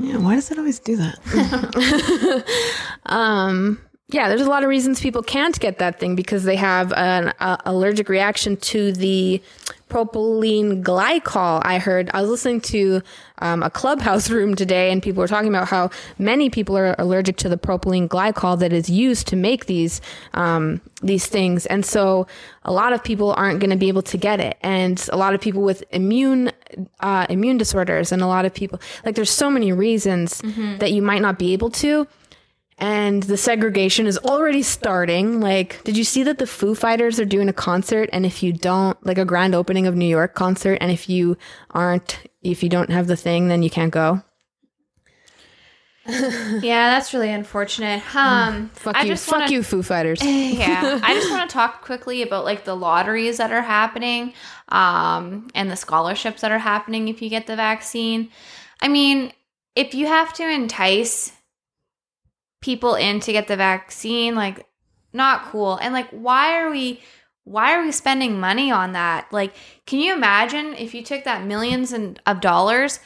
Yeah, 0.00 0.16
why 0.16 0.34
does 0.36 0.50
it 0.50 0.58
always 0.58 0.78
do 0.78 0.96
that? 0.96 2.44
um 3.06 3.78
yeah, 4.08 4.28
there's 4.28 4.42
a 4.42 4.48
lot 4.48 4.62
of 4.62 4.68
reasons 4.68 5.00
people 5.00 5.22
can't 5.22 5.58
get 5.58 5.78
that 5.78 5.98
thing 5.98 6.14
because 6.14 6.44
they 6.44 6.54
have 6.54 6.92
an 6.92 7.32
a, 7.40 7.58
allergic 7.64 8.08
reaction 8.08 8.56
to 8.58 8.92
the 8.92 9.42
propylene 9.90 10.80
glycol. 10.80 11.60
I 11.64 11.78
heard 11.80 12.10
I 12.14 12.20
was 12.20 12.30
listening 12.30 12.60
to 12.62 13.02
um, 13.38 13.64
a 13.64 13.70
clubhouse 13.70 14.30
room 14.30 14.54
today, 14.54 14.92
and 14.92 15.02
people 15.02 15.20
were 15.20 15.26
talking 15.26 15.48
about 15.48 15.66
how 15.66 15.90
many 16.20 16.50
people 16.50 16.78
are 16.78 16.94
allergic 17.00 17.36
to 17.38 17.48
the 17.48 17.58
propylene 17.58 18.06
glycol 18.06 18.56
that 18.60 18.72
is 18.72 18.88
used 18.88 19.26
to 19.28 19.36
make 19.36 19.66
these 19.66 20.00
um, 20.34 20.80
these 21.02 21.26
things, 21.26 21.66
and 21.66 21.84
so 21.84 22.28
a 22.64 22.72
lot 22.72 22.92
of 22.92 23.02
people 23.02 23.32
aren't 23.32 23.58
going 23.58 23.70
to 23.70 23.76
be 23.76 23.88
able 23.88 24.02
to 24.02 24.16
get 24.16 24.38
it, 24.38 24.56
and 24.62 25.08
a 25.12 25.16
lot 25.16 25.34
of 25.34 25.40
people 25.40 25.62
with 25.62 25.82
immune 25.90 26.52
uh, 27.00 27.26
immune 27.28 27.56
disorders, 27.56 28.12
and 28.12 28.22
a 28.22 28.28
lot 28.28 28.44
of 28.44 28.54
people 28.54 28.80
like 29.04 29.16
there's 29.16 29.30
so 29.30 29.50
many 29.50 29.72
reasons 29.72 30.40
mm-hmm. 30.42 30.78
that 30.78 30.92
you 30.92 31.02
might 31.02 31.22
not 31.22 31.40
be 31.40 31.52
able 31.52 31.70
to 31.70 32.06
and 32.78 33.22
the 33.22 33.36
segregation 33.36 34.06
is 34.06 34.18
already 34.18 34.62
starting. 34.62 35.40
Like, 35.40 35.82
did 35.84 35.96
you 35.96 36.04
see 36.04 36.22
that 36.24 36.38
the 36.38 36.46
Foo 36.46 36.74
Fighters 36.74 37.18
are 37.18 37.24
doing 37.24 37.48
a 37.48 37.52
concert? 37.52 38.10
And 38.12 38.26
if 38.26 38.42
you 38.42 38.52
don't, 38.52 39.04
like 39.04 39.18
a 39.18 39.24
grand 39.24 39.54
opening 39.54 39.86
of 39.86 39.96
New 39.96 40.08
York 40.08 40.34
concert, 40.34 40.78
and 40.80 40.90
if 40.90 41.08
you 41.08 41.38
aren't, 41.70 42.18
if 42.42 42.62
you 42.62 42.68
don't 42.68 42.90
have 42.90 43.06
the 43.06 43.16
thing, 43.16 43.48
then 43.48 43.62
you 43.62 43.70
can't 43.70 43.92
go. 43.92 44.22
yeah, 46.08 46.90
that's 46.90 47.12
really 47.14 47.30
unfortunate. 47.30 48.02
Um, 48.14 48.68
fuck 48.74 48.94
I 48.94 49.02
you, 49.02 49.16
fuck 49.16 49.40
wanna, 49.40 49.52
you, 49.52 49.62
Foo 49.62 49.82
Fighters. 49.82 50.20
yeah, 50.22 51.00
I 51.02 51.14
just 51.14 51.30
want 51.30 51.48
to 51.48 51.52
talk 51.52 51.82
quickly 51.82 52.22
about 52.22 52.44
like 52.44 52.64
the 52.64 52.76
lotteries 52.76 53.38
that 53.38 53.50
are 53.50 53.62
happening, 53.62 54.34
um, 54.68 55.48
and 55.54 55.70
the 55.70 55.76
scholarships 55.76 56.42
that 56.42 56.52
are 56.52 56.58
happening 56.58 57.08
if 57.08 57.22
you 57.22 57.30
get 57.30 57.46
the 57.46 57.56
vaccine. 57.56 58.30
I 58.80 58.88
mean, 58.88 59.32
if 59.74 59.94
you 59.94 60.06
have 60.06 60.32
to 60.34 60.48
entice 60.48 61.32
people 62.60 62.94
in 62.94 63.20
to 63.20 63.32
get 63.32 63.48
the 63.48 63.56
vaccine 63.56 64.34
like 64.34 64.66
not 65.12 65.46
cool. 65.46 65.76
And 65.76 65.92
like 65.94 66.08
why 66.10 66.60
are 66.60 66.70
we 66.70 67.00
why 67.44 67.74
are 67.74 67.82
we 67.82 67.92
spending 67.92 68.40
money 68.40 68.70
on 68.70 68.92
that? 68.92 69.32
Like 69.32 69.54
can 69.86 70.00
you 70.00 70.14
imagine 70.14 70.74
if 70.74 70.94
you 70.94 71.02
took 71.02 71.24
that 71.24 71.44
millions 71.44 71.92
and, 71.92 72.20
of 72.26 72.40
dollars 72.40 73.00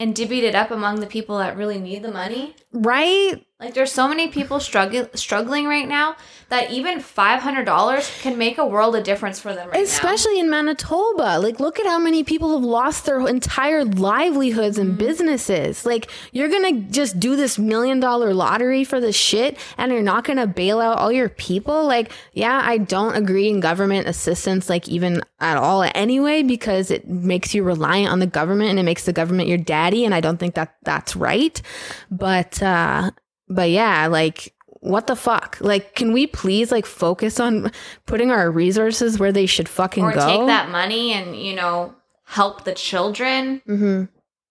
and 0.00 0.14
divvied 0.14 0.42
it 0.42 0.54
up 0.54 0.70
among 0.70 1.00
the 1.00 1.06
people 1.06 1.38
that 1.38 1.56
really 1.56 1.78
need 1.78 2.02
the 2.02 2.10
money? 2.10 2.54
Right 2.72 3.44
like 3.60 3.74
there's 3.74 3.92
so 3.92 4.08
many 4.08 4.28
people 4.28 4.58
struggling 4.58 5.06
struggling 5.14 5.66
right 5.66 5.86
now 5.86 6.16
that 6.48 6.72
even 6.72 6.98
$500 6.98 8.20
can 8.20 8.36
make 8.36 8.58
a 8.58 8.66
world 8.66 8.96
of 8.96 9.04
difference 9.04 9.38
for 9.38 9.54
them 9.54 9.70
right 9.70 9.80
Especially 9.80 10.34
now. 10.34 10.40
in 10.40 10.50
Manitoba. 10.50 11.38
Like 11.38 11.60
look 11.60 11.78
at 11.78 11.86
how 11.86 12.00
many 12.00 12.24
people 12.24 12.52
have 12.54 12.64
lost 12.64 13.06
their 13.06 13.26
entire 13.28 13.84
livelihoods 13.84 14.76
and 14.76 14.90
mm-hmm. 14.90 14.98
businesses. 14.98 15.86
Like 15.86 16.10
you're 16.32 16.48
going 16.48 16.74
to 16.74 16.90
just 16.90 17.20
do 17.20 17.36
this 17.36 17.56
million 17.56 18.00
dollar 18.00 18.34
lottery 18.34 18.82
for 18.82 18.98
the 18.98 19.12
shit 19.12 19.56
and 19.78 19.92
you're 19.92 20.02
not 20.02 20.24
going 20.24 20.38
to 20.38 20.48
bail 20.48 20.80
out 20.80 20.98
all 20.98 21.12
your 21.12 21.28
people? 21.28 21.86
Like 21.86 22.10
yeah, 22.32 22.60
I 22.62 22.78
don't 22.78 23.14
agree 23.14 23.48
in 23.48 23.60
government 23.60 24.08
assistance 24.08 24.68
like 24.68 24.88
even 24.88 25.22
at 25.38 25.56
all 25.56 25.88
anyway 25.94 26.42
because 26.42 26.90
it 26.90 27.08
makes 27.08 27.54
you 27.54 27.62
reliant 27.62 28.10
on 28.10 28.18
the 28.18 28.26
government 28.26 28.70
and 28.70 28.80
it 28.80 28.84
makes 28.84 29.04
the 29.04 29.12
government 29.12 29.48
your 29.48 29.58
daddy 29.58 30.04
and 30.04 30.12
I 30.12 30.20
don't 30.20 30.38
think 30.38 30.56
that 30.56 30.74
that's 30.82 31.14
right. 31.14 31.62
But 32.10 32.60
uh 32.60 33.12
but 33.48 33.70
yeah, 33.70 34.06
like 34.06 34.54
what 34.80 35.06
the 35.06 35.16
fuck? 35.16 35.56
Like, 35.60 35.94
can 35.94 36.12
we 36.12 36.26
please 36.26 36.70
like 36.70 36.84
focus 36.84 37.40
on 37.40 37.72
putting 38.04 38.30
our 38.30 38.50
resources 38.50 39.18
where 39.18 39.32
they 39.32 39.46
should 39.46 39.68
fucking 39.68 40.04
or 40.04 40.12
go? 40.12 40.26
take 40.26 40.46
that 40.46 40.70
money 40.70 41.12
and 41.12 41.34
you 41.36 41.54
know 41.54 41.94
help 42.24 42.64
the 42.64 42.74
children. 42.74 43.62
Mm-hmm. 43.66 44.04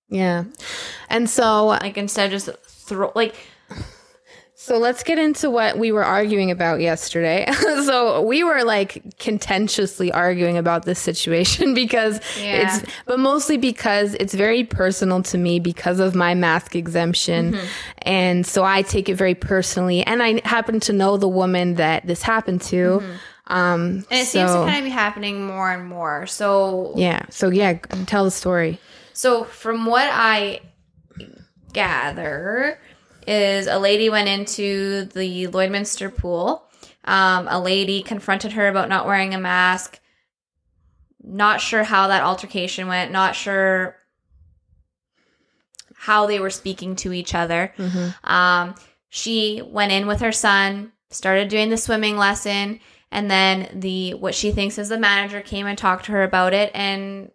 Yeah, 0.10 0.46
and 1.10 1.30
so 1.30 1.68
like 1.68 1.98
instead 1.98 2.26
of 2.26 2.32
just 2.32 2.50
throw 2.66 3.12
like 3.16 3.36
so 4.64 4.78
let's 4.78 5.04
get 5.04 5.20
into 5.20 5.50
what 5.50 5.78
we 5.78 5.92
were 5.92 6.06
arguing 6.06 6.50
about 6.50 6.80
yesterday. 6.80 7.46
so 7.52 8.22
we 8.22 8.46
were 8.46 8.64
like 8.64 9.20
contentiously 9.20 10.10
arguing 10.10 10.58
about 10.58 10.86
this 10.86 11.00
situation 11.00 11.74
because 11.74 12.22
yeah. 12.40 12.78
it's, 12.78 12.92
but 13.06 13.20
mostly 13.20 13.58
because 13.58 14.14
it's 14.14 14.34
very 14.34 14.64
personal 14.64 15.22
to 15.24 15.38
me 15.38 15.60
because 15.60 16.00
of 16.00 16.16
my 16.16 16.34
mask 16.34 16.78
exemption. 16.78 17.52
Mm-hmm. 17.52 17.66
And 18.04 18.48
so 18.48 18.64
I 18.64 18.84
take 18.84 19.10
it 19.10 19.16
very 19.16 19.36
personally. 19.36 20.02
And 20.04 20.24
I 20.24 20.40
happen 20.48 20.80
to 20.80 20.94
know 20.94 21.18
the 21.18 21.28
woman 21.28 21.74
that 21.74 22.08
this 22.08 22.22
happened 22.22 22.62
to. 22.62 23.02
Mm-hmm. 23.02 23.54
Um, 23.54 23.82
and 24.10 24.22
it 24.22 24.28
so, 24.28 24.40
seems 24.40 24.52
to 24.52 24.60
kind 24.60 24.78
of 24.78 24.86
be 24.86 24.92
happening 24.92 25.46
more 25.46 25.74
and 25.74 25.86
more. 25.86 26.26
So 26.26 26.94
yeah. 26.96 27.26
So 27.30 27.50
yeah, 27.50 27.74
tell 28.06 28.24
the 28.24 28.32
story. 28.32 28.80
So 29.12 29.44
from 29.44 29.86
what 29.86 30.10
I 30.10 30.62
gather, 31.74 32.80
is 33.28 33.68
a 33.68 33.80
lady 33.80 34.10
went 34.10 34.28
into 34.28 35.06
the 35.06 35.48
Lloydminster 35.48 36.16
pool. 36.16 36.70
Um, 37.06 37.48
a 37.50 37.60
lady 37.60 38.02
confronted 38.02 38.54
her 38.54 38.68
about 38.68 38.90
not 38.90 39.06
wearing 39.06 39.34
a 39.34 39.40
mask. 39.40 40.00
Not 41.22 41.62
sure 41.62 41.84
how 41.84 42.08
that 42.08 42.24
altercation 42.24 42.88
went. 42.88 43.12
Not 43.12 43.36
sure 43.36 43.98
how 45.96 46.28
they 46.28 46.40
were 46.40 46.50
speaking 46.50 46.96
to 46.98 47.14
each 47.14 47.34
other. 47.34 47.74
Mm-hmm. 47.78 48.30
Um, 48.30 48.76
she 49.10 49.62
went 49.66 49.92
in 49.92 50.06
with 50.06 50.20
her 50.20 50.32
son, 50.32 50.92
started 51.12 51.48
doing 51.48 51.70
the 51.70 51.78
swimming 51.78 52.18
lesson, 52.18 52.80
and 53.12 53.30
then 53.32 53.70
the 53.80 54.16
what 54.16 54.36
she 54.36 54.52
thinks 54.52 54.78
is 54.78 54.90
the 54.90 54.98
manager 54.98 55.40
came 55.40 55.68
and 55.68 55.78
talked 55.78 56.06
to 56.06 56.12
her 56.12 56.24
about 56.24 56.54
it, 56.54 56.72
and 56.74 57.32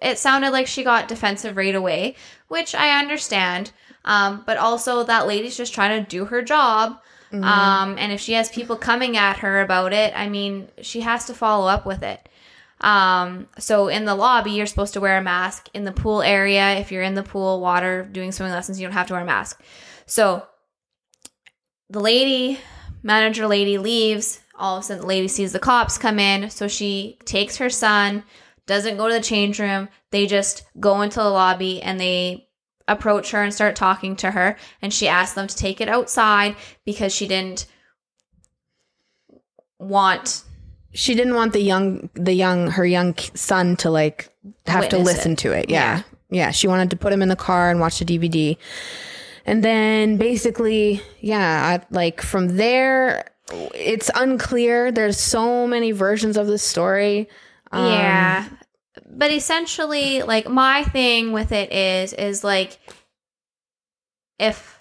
it 0.00 0.18
sounded 0.18 0.50
like 0.50 0.66
she 0.66 0.84
got 0.84 1.08
defensive 1.08 1.56
right 1.56 1.74
away, 1.74 2.14
which 2.48 2.74
I 2.74 2.98
understand. 3.00 3.72
Um, 4.06 4.44
but 4.46 4.56
also 4.56 5.02
that 5.04 5.26
lady's 5.26 5.56
just 5.56 5.74
trying 5.74 6.02
to 6.02 6.08
do 6.08 6.24
her 6.26 6.40
job. 6.40 7.00
Mm-hmm. 7.32 7.44
Um, 7.44 7.96
and 7.98 8.12
if 8.12 8.20
she 8.20 8.34
has 8.34 8.48
people 8.48 8.76
coming 8.76 9.16
at 9.16 9.38
her 9.38 9.60
about 9.60 9.92
it, 9.92 10.12
I 10.16 10.28
mean, 10.28 10.68
she 10.80 11.00
has 11.00 11.26
to 11.26 11.34
follow 11.34 11.66
up 11.66 11.84
with 11.84 12.02
it. 12.02 12.28
Um, 12.80 13.48
so 13.58 13.88
in 13.88 14.04
the 14.04 14.14
lobby, 14.14 14.52
you're 14.52 14.66
supposed 14.66 14.94
to 14.94 15.00
wear 15.00 15.18
a 15.18 15.22
mask. 15.22 15.68
In 15.74 15.84
the 15.84 15.92
pool 15.92 16.22
area, 16.22 16.74
if 16.78 16.92
you're 16.92 17.02
in 17.02 17.14
the 17.14 17.22
pool, 17.22 17.60
water, 17.60 18.08
doing 18.10 18.32
swimming 18.32 18.52
lessons, 18.52 18.80
you 18.80 18.86
don't 18.86 18.94
have 18.94 19.08
to 19.08 19.14
wear 19.14 19.22
a 19.22 19.26
mask. 19.26 19.62
So 20.06 20.46
the 21.90 22.00
lady, 22.00 22.60
manager 23.02 23.46
lady 23.46 23.78
leaves. 23.78 24.40
All 24.58 24.76
of 24.76 24.84
a 24.84 24.86
sudden, 24.86 25.02
the 25.02 25.08
lady 25.08 25.28
sees 25.28 25.52
the 25.52 25.58
cops 25.58 25.98
come 25.98 26.18
in. 26.18 26.50
So 26.50 26.68
she 26.68 27.18
takes 27.24 27.56
her 27.56 27.70
son, 27.70 28.24
doesn't 28.66 28.96
go 28.96 29.08
to 29.08 29.14
the 29.14 29.20
change 29.20 29.58
room. 29.58 29.88
They 30.10 30.26
just 30.26 30.64
go 30.78 31.02
into 31.02 31.18
the 31.18 31.28
lobby 31.28 31.82
and 31.82 31.98
they 31.98 32.45
approach 32.88 33.30
her 33.32 33.42
and 33.42 33.52
start 33.52 33.76
talking 33.76 34.16
to 34.16 34.30
her. 34.32 34.56
And 34.82 34.92
she 34.92 35.08
asked 35.08 35.34
them 35.34 35.46
to 35.46 35.56
take 35.56 35.80
it 35.80 35.88
outside 35.88 36.56
because 36.84 37.14
she 37.14 37.26
didn't 37.26 37.66
want 39.78 40.42
she 40.92 41.14
didn't 41.14 41.34
want 41.34 41.52
the 41.52 41.60
young 41.60 42.08
the 42.14 42.32
young 42.32 42.70
her 42.70 42.86
young 42.86 43.14
son 43.34 43.76
to 43.76 43.90
like 43.90 44.30
have 44.66 44.88
to 44.88 44.98
listen 44.98 45.32
it. 45.32 45.38
to 45.38 45.52
it 45.52 45.68
yeah. 45.68 45.98
yeah. 46.30 46.46
yeah 46.46 46.50
she 46.50 46.66
wanted 46.66 46.90
to 46.90 46.96
put 46.96 47.12
him 47.12 47.22
in 47.22 47.28
the 47.28 47.36
car 47.36 47.70
and 47.70 47.78
watch 47.78 47.98
the 47.98 48.04
dvd 48.04 48.56
and 49.44 49.62
then 49.62 50.16
basically 50.16 51.02
yeah 51.20 51.78
I, 51.78 51.86
like 51.94 52.22
from 52.22 52.56
there 52.56 53.26
it's 53.74 54.10
unclear 54.14 54.90
there's 54.90 55.20
so 55.20 55.66
many 55.66 55.92
versions 55.92 56.36
of 56.36 56.46
the 56.46 56.58
story 56.58 57.28
um, 57.72 57.92
yeah 57.92 58.48
but 59.08 59.30
essentially 59.30 60.22
like 60.22 60.48
my 60.48 60.84
thing 60.84 61.32
with 61.32 61.52
it 61.52 61.72
is 61.72 62.12
is 62.12 62.42
like 62.42 62.78
if 64.38 64.80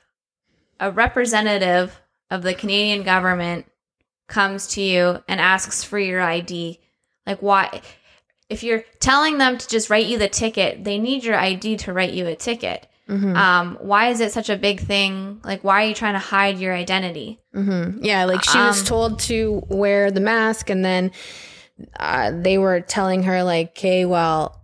a 0.79 0.91
representative 0.91 2.00
of 2.29 2.41
the 2.41 2.53
Canadian 2.53 3.03
government 3.03 3.65
comes 4.27 4.67
to 4.67 4.82
you 4.82 5.24
and 5.27 5.39
asks 5.39 5.84
for 5.84 6.00
your 6.00 6.22
ID 6.22 6.79
like 7.27 7.41
why 7.41 7.82
if 8.50 8.63
you're 8.63 8.84
telling 9.00 9.38
them 9.38 9.58
to 9.58 9.67
just 9.67 9.89
write 9.89 10.08
you 10.08 10.17
the 10.17 10.27
ticket 10.27 10.84
they 10.84 10.98
need 10.98 11.24
your 11.24 11.36
ID 11.36 11.77
to 11.77 11.94
write 11.94 12.13
you 12.13 12.25
a 12.25 12.36
ticket 12.36 12.88
mm-hmm. 13.08 13.36
um, 13.36 13.77
why 13.82 14.08
is 14.08 14.20
it 14.20 14.32
such 14.32 14.50
a 14.50 14.58
big 14.58 14.79
thing 14.79 15.39
like 15.44 15.63
why 15.63 15.84
are 15.84 15.88
you 15.88 15.94
trying 15.94 16.13
to 16.13 16.20
hide 16.20 16.58
your 16.58 16.74
identity 16.74 17.39
mm-hmm. 17.53 18.03
yeah 18.03 18.25
like 18.25 18.44
she 18.44 18.58
um, 18.58 18.67
was 18.67 18.84
told 18.84 19.20
to 19.20 19.63
wear 19.70 20.10
the 20.10 20.20
mask 20.20 20.72
and 20.72 20.84
then 20.84 21.12
uh, 22.00 22.32
they 22.32 22.58
were 22.58 22.82
telling 22.82 23.24
her 23.24 23.44
like, 23.44 23.70
"Okay, 23.70 24.05
well." 24.05 24.62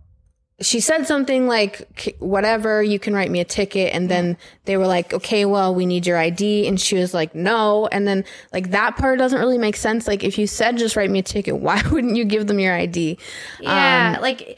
She 0.60 0.78
said 0.78 1.08
something 1.08 1.48
like, 1.48 2.14
whatever, 2.20 2.84
you 2.84 3.00
can 3.00 3.14
write 3.14 3.32
me 3.32 3.40
a 3.40 3.44
ticket. 3.44 3.92
And 3.92 4.08
then 4.08 4.36
they 4.64 4.76
were 4.76 4.86
like, 4.86 5.12
okay, 5.12 5.44
well, 5.44 5.74
we 5.74 5.86
need 5.86 6.06
your 6.06 6.18
ID. 6.18 6.68
And 6.68 6.80
she 6.80 6.94
was 6.94 7.12
like, 7.12 7.34
no. 7.34 7.88
And 7.88 8.06
then, 8.06 8.24
like, 8.52 8.70
that 8.70 8.96
part 8.96 9.18
doesn't 9.18 9.40
really 9.40 9.58
make 9.58 9.74
sense. 9.74 10.06
Like, 10.06 10.22
if 10.22 10.38
you 10.38 10.46
said 10.46 10.76
just 10.76 10.94
write 10.94 11.10
me 11.10 11.18
a 11.18 11.22
ticket, 11.22 11.56
why 11.60 11.82
wouldn't 11.90 12.14
you 12.14 12.24
give 12.24 12.46
them 12.46 12.60
your 12.60 12.74
ID? 12.74 13.18
Yeah. 13.58 14.14
Um, 14.14 14.22
like, 14.22 14.56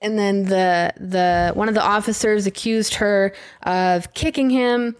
and 0.00 0.18
then 0.18 0.44
the 0.44 0.92
the 0.98 1.52
one 1.54 1.68
of 1.68 1.74
the 1.74 1.82
officers 1.82 2.46
accused 2.46 2.94
her 2.94 3.34
of 3.62 4.12
kicking 4.14 4.50
him 4.50 4.96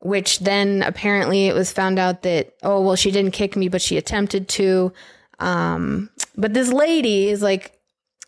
which 0.00 0.38
then 0.40 0.82
apparently 0.82 1.48
it 1.48 1.54
was 1.54 1.72
found 1.72 1.98
out 1.98 2.22
that 2.22 2.54
oh 2.62 2.80
well 2.80 2.96
she 2.96 3.10
didn't 3.10 3.32
kick 3.32 3.56
me 3.56 3.68
but 3.68 3.82
she 3.82 3.96
attempted 3.96 4.48
to 4.48 4.92
um 5.40 6.10
but 6.36 6.54
this 6.54 6.72
lady 6.72 7.28
is 7.28 7.42
like 7.42 7.78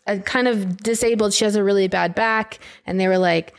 a 0.07 0.19
kind 0.19 0.47
of 0.47 0.77
disabled. 0.77 1.33
She 1.33 1.45
has 1.45 1.55
a 1.55 1.63
really 1.63 1.87
bad 1.87 2.15
back. 2.15 2.59
And 2.85 2.99
they 2.99 3.07
were 3.07 3.17
like 3.17 3.53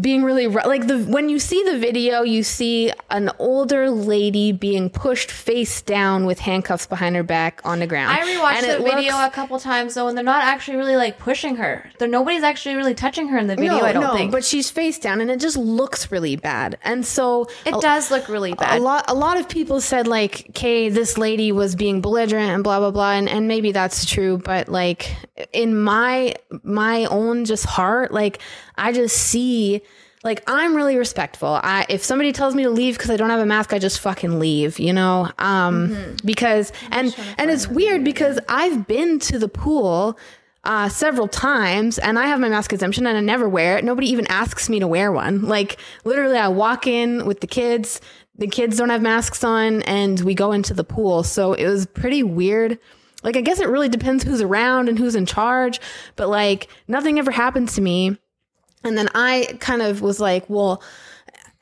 being 0.00 0.22
really 0.22 0.46
like 0.46 0.86
the 0.86 0.98
when 1.04 1.28
you 1.28 1.38
see 1.38 1.62
the 1.64 1.78
video 1.78 2.22
you 2.22 2.42
see 2.42 2.92
an 3.10 3.30
older 3.38 3.90
lady 3.90 4.52
being 4.52 4.90
pushed 4.90 5.30
face 5.30 5.80
down 5.82 6.26
with 6.26 6.38
handcuffs 6.40 6.86
behind 6.86 7.16
her 7.16 7.22
back 7.22 7.60
on 7.64 7.78
the 7.78 7.86
ground 7.86 8.10
I 8.12 8.20
rewatched 8.20 8.60
the 8.60 8.82
video 8.82 9.12
looks- 9.12 9.28
a 9.28 9.30
couple 9.30 9.58
times 9.58 9.94
though, 9.94 10.08
and 10.08 10.16
they're 10.16 10.24
not 10.24 10.44
actually 10.44 10.76
really 10.76 10.96
like 10.96 11.18
pushing 11.18 11.56
her. 11.56 11.90
There, 11.98 12.08
nobody's 12.08 12.42
actually 12.42 12.74
really 12.74 12.94
touching 12.94 13.28
her 13.28 13.38
in 13.38 13.46
the 13.46 13.56
video. 13.56 13.80
I 13.80 13.92
don't 13.92 14.16
think. 14.16 14.32
but 14.32 14.44
she's 14.44 14.70
face 14.70 14.98
down, 14.98 15.20
and 15.20 15.30
it 15.30 15.40
just 15.40 15.56
looks 15.56 16.10
really 16.10 16.36
bad. 16.36 16.78
And 16.82 17.04
so 17.06 17.48
it 17.64 17.74
a, 17.74 17.80
does 17.80 18.10
look 18.10 18.28
really 18.28 18.54
bad 18.54 18.78
a 18.78 18.82
lot, 18.82 19.04
a 19.08 19.14
lot 19.14 19.38
of 19.38 19.48
people 19.48 19.80
said 19.80 20.06
like, 20.06 20.46
"Okay, 20.50 20.88
this 20.88 21.16
lady 21.18 21.52
was 21.52 21.74
being 21.74 22.00
belligerent 22.00 22.50
and 22.50 22.62
blah 22.64 22.78
blah 22.78 22.90
blah," 22.90 23.12
and, 23.12 23.28
and 23.28 23.48
maybe 23.48 23.72
that's 23.72 24.04
true. 24.04 24.38
But 24.38 24.68
like 24.68 25.14
in 25.52 25.78
my 25.78 26.34
my 26.62 27.04
own 27.06 27.44
just 27.44 27.64
heart, 27.64 28.12
like 28.12 28.40
I 28.78 28.92
just 28.92 29.16
see. 29.16 29.82
Like 30.24 30.42
I'm 30.48 30.74
really 30.74 30.96
respectful. 30.96 31.60
I 31.62 31.86
if 31.88 32.02
somebody 32.02 32.32
tells 32.32 32.54
me 32.54 32.64
to 32.64 32.70
leave 32.70 32.96
because 32.98 33.10
I 33.10 33.16
don't 33.16 33.30
have 33.30 33.40
a 33.40 33.46
mask, 33.46 33.72
I 33.72 33.78
just 33.78 34.00
fucking 34.00 34.40
leave, 34.40 34.80
you 34.80 34.92
know. 34.92 35.30
Um, 35.38 36.16
because 36.24 36.72
and 36.90 37.14
and 37.38 37.50
it's 37.50 37.68
weird 37.68 38.02
because 38.02 38.40
I've 38.48 38.88
been 38.88 39.20
to 39.20 39.38
the 39.38 39.48
pool 39.48 40.18
uh, 40.64 40.88
several 40.88 41.28
times 41.28 41.98
and 41.98 42.18
I 42.18 42.26
have 42.26 42.40
my 42.40 42.48
mask 42.48 42.72
exemption 42.72 43.06
and 43.06 43.16
I 43.16 43.20
never 43.20 43.48
wear 43.48 43.78
it. 43.78 43.84
Nobody 43.84 44.08
even 44.10 44.26
asks 44.26 44.68
me 44.68 44.80
to 44.80 44.86
wear 44.86 45.10
one. 45.10 45.42
Like 45.42 45.78
literally 46.04 46.36
I 46.36 46.48
walk 46.48 46.86
in 46.86 47.24
with 47.24 47.40
the 47.40 47.46
kids, 47.46 48.00
the 48.36 48.48
kids 48.48 48.76
don't 48.76 48.90
have 48.90 49.02
masks 49.02 49.42
on 49.44 49.82
and 49.82 50.20
we 50.20 50.34
go 50.34 50.52
into 50.52 50.74
the 50.74 50.84
pool. 50.84 51.22
So 51.22 51.54
it 51.54 51.66
was 51.66 51.86
pretty 51.86 52.22
weird. 52.22 52.78
Like 53.22 53.36
I 53.36 53.40
guess 53.40 53.60
it 53.60 53.68
really 53.68 53.88
depends 53.88 54.24
who's 54.24 54.42
around 54.42 54.88
and 54.88 54.98
who's 54.98 55.14
in 55.14 55.26
charge, 55.26 55.80
but 56.16 56.28
like 56.28 56.68
nothing 56.86 57.18
ever 57.18 57.30
happened 57.30 57.68
to 57.70 57.80
me. 57.80 58.18
And 58.84 58.96
then 58.96 59.08
I 59.14 59.56
kind 59.60 59.82
of 59.82 60.02
was 60.02 60.20
like, 60.20 60.48
well, 60.48 60.82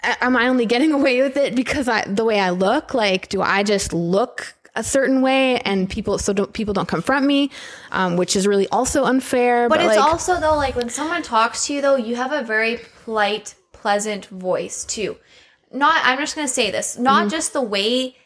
am 0.02 0.36
I 0.36 0.48
only 0.48 0.66
getting 0.66 0.92
away 1.00 1.22
with 1.22 1.36
it 1.36 1.54
because 1.54 1.88
I 1.88 2.04
the 2.06 2.24
way 2.24 2.38
I 2.38 2.50
look? 2.50 2.94
Like, 2.94 3.28
do 3.28 3.42
I 3.42 3.62
just 3.62 3.92
look 3.92 4.54
a 4.74 4.84
certain 4.84 5.22
way 5.22 5.58
and 5.60 5.88
people 5.88 6.18
so 6.18 6.34
don't 6.34 6.52
people 6.52 6.74
don't 6.74 6.86
confront 6.88 7.24
me, 7.24 7.50
um, 7.92 8.16
which 8.16 8.36
is 8.36 8.46
really 8.46 8.68
also 8.68 9.04
unfair. 9.04 9.68
But, 9.68 9.80
it's 9.80 9.96
like, 9.96 9.98
also 9.98 10.38
though 10.38 10.54
like 10.56 10.76
when 10.76 10.90
someone 10.90 11.22
talks 11.22 11.66
to 11.66 11.72
you 11.74 11.80
though, 11.80 11.96
you 11.96 12.16
have 12.16 12.32
a 12.32 12.42
very 12.42 12.80
polite, 13.04 13.54
pleasant 13.72 14.26
voice 14.26 14.84
too. 14.84 15.16
Not 15.72 16.00
I'm 16.04 16.18
just 16.18 16.36
gonna 16.36 16.46
say 16.46 16.70
this, 16.70 16.98
not 16.98 17.22
Mm-hmm. 17.22 17.30
just 17.30 17.52
the 17.54 17.62
way 17.62 18.16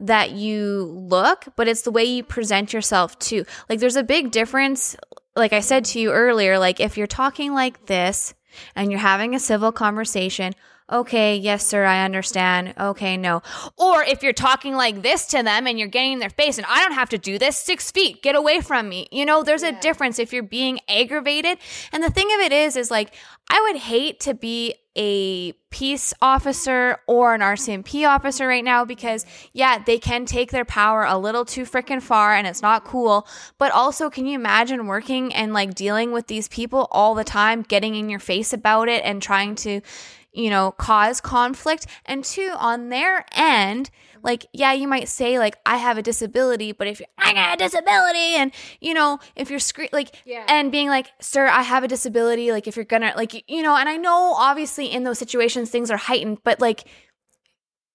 that 0.00 0.30
you 0.30 0.84
look, 0.94 1.46
but 1.56 1.66
it's 1.66 1.82
the 1.82 1.90
way 1.90 2.04
you 2.04 2.22
present 2.22 2.72
yourself 2.72 3.18
too. 3.18 3.44
Like 3.68 3.80
there's 3.80 3.96
a 3.96 4.04
big 4.04 4.30
difference, 4.30 4.96
like 5.38 5.52
I 5.52 5.60
said 5.60 5.84
to 5.86 6.00
you 6.00 6.12
earlier, 6.12 6.58
like 6.58 6.80
if 6.80 6.98
you're 6.98 7.06
talking 7.06 7.54
like 7.54 7.86
this 7.86 8.34
and 8.74 8.90
you're 8.90 9.00
having 9.00 9.34
a 9.34 9.40
civil 9.40 9.72
conversation, 9.72 10.54
okay, 10.90 11.36
yes, 11.36 11.66
sir, 11.66 11.84
I 11.84 12.04
understand. 12.04 12.74
Okay, 12.78 13.16
no. 13.16 13.42
Or 13.76 14.02
if 14.02 14.22
you're 14.22 14.32
talking 14.32 14.74
like 14.74 15.02
this 15.02 15.26
to 15.26 15.42
them 15.42 15.66
and 15.66 15.78
you're 15.78 15.88
getting 15.88 16.12
in 16.12 16.18
their 16.18 16.30
face 16.30 16.58
and 16.58 16.66
I 16.68 16.80
don't 16.80 16.94
have 16.94 17.10
to 17.10 17.18
do 17.18 17.38
this, 17.38 17.58
six 17.58 17.90
feet, 17.90 18.22
get 18.22 18.34
away 18.34 18.60
from 18.60 18.88
me. 18.88 19.08
You 19.10 19.24
know, 19.24 19.42
there's 19.42 19.62
a 19.62 19.72
difference 19.72 20.18
if 20.18 20.32
you're 20.32 20.42
being 20.42 20.80
aggravated. 20.88 21.58
And 21.92 22.02
the 22.02 22.10
thing 22.10 22.28
of 22.34 22.40
it 22.40 22.52
is, 22.52 22.76
is 22.76 22.90
like, 22.90 23.14
I 23.50 23.60
would 23.68 23.80
hate 23.80 24.20
to 24.20 24.34
be 24.34 24.74
a 24.96 25.52
peace 25.70 26.12
officer 26.20 26.98
or 27.06 27.32
an 27.32 27.40
RCMP 27.40 28.08
officer 28.08 28.48
right 28.48 28.64
now 28.64 28.84
because, 28.84 29.24
yeah, 29.52 29.78
they 29.78 29.98
can 29.98 30.26
take 30.26 30.50
their 30.50 30.64
power 30.64 31.04
a 31.04 31.16
little 31.16 31.44
too 31.44 31.62
freaking 31.62 32.02
far 32.02 32.34
and 32.34 32.46
it's 32.46 32.62
not 32.62 32.84
cool. 32.84 33.26
But 33.58 33.70
also, 33.72 34.10
can 34.10 34.26
you 34.26 34.34
imagine 34.34 34.86
working 34.86 35.32
and 35.32 35.52
like 35.52 35.74
dealing 35.74 36.10
with 36.10 36.26
these 36.26 36.48
people 36.48 36.88
all 36.90 37.14
the 37.14 37.24
time, 37.24 37.62
getting 37.62 37.94
in 37.94 38.08
your 38.08 38.18
face 38.18 38.52
about 38.52 38.88
it 38.88 39.04
and 39.04 39.22
trying 39.22 39.54
to, 39.56 39.82
you 40.32 40.50
know, 40.50 40.72
cause 40.72 41.20
conflict? 41.20 41.86
And 42.06 42.24
two, 42.24 42.52
on 42.58 42.88
their 42.90 43.24
end, 43.32 43.90
like, 44.22 44.46
yeah, 44.52 44.72
you 44.72 44.88
might 44.88 45.08
say, 45.08 45.38
like, 45.38 45.56
I 45.64 45.76
have 45.76 45.96
a 45.96 46.02
disability, 46.02 46.72
but 46.72 46.86
if 46.88 46.98
you're, 47.00 47.08
I 47.18 47.32
got 47.32 47.54
a 47.54 47.56
disability, 47.64 48.34
and, 48.34 48.52
you 48.80 48.92
know, 48.94 49.20
if 49.36 49.48
you're 49.50 49.58
scre- 49.60 49.84
like, 49.92 50.14
Yeah. 50.24 50.44
and 50.48 50.72
being 50.72 50.88
like, 50.88 51.06
sir, 51.20 51.46
I 51.46 51.62
have 51.62 51.84
a 51.84 51.88
disability, 51.88 52.50
like, 52.50 52.66
if 52.66 52.74
you're 52.76 52.84
gonna, 52.84 53.12
like, 53.16 53.48
you 53.48 53.62
know, 53.62 53.76
and 53.76 53.88
I 53.88 53.96
know 53.96 54.34
obviously 54.36 54.86
in 54.90 55.04
those 55.04 55.18
situations 55.18 55.70
things 55.70 55.90
are 55.90 55.96
heightened, 55.96 56.38
but 56.44 56.60
like, 56.60 56.84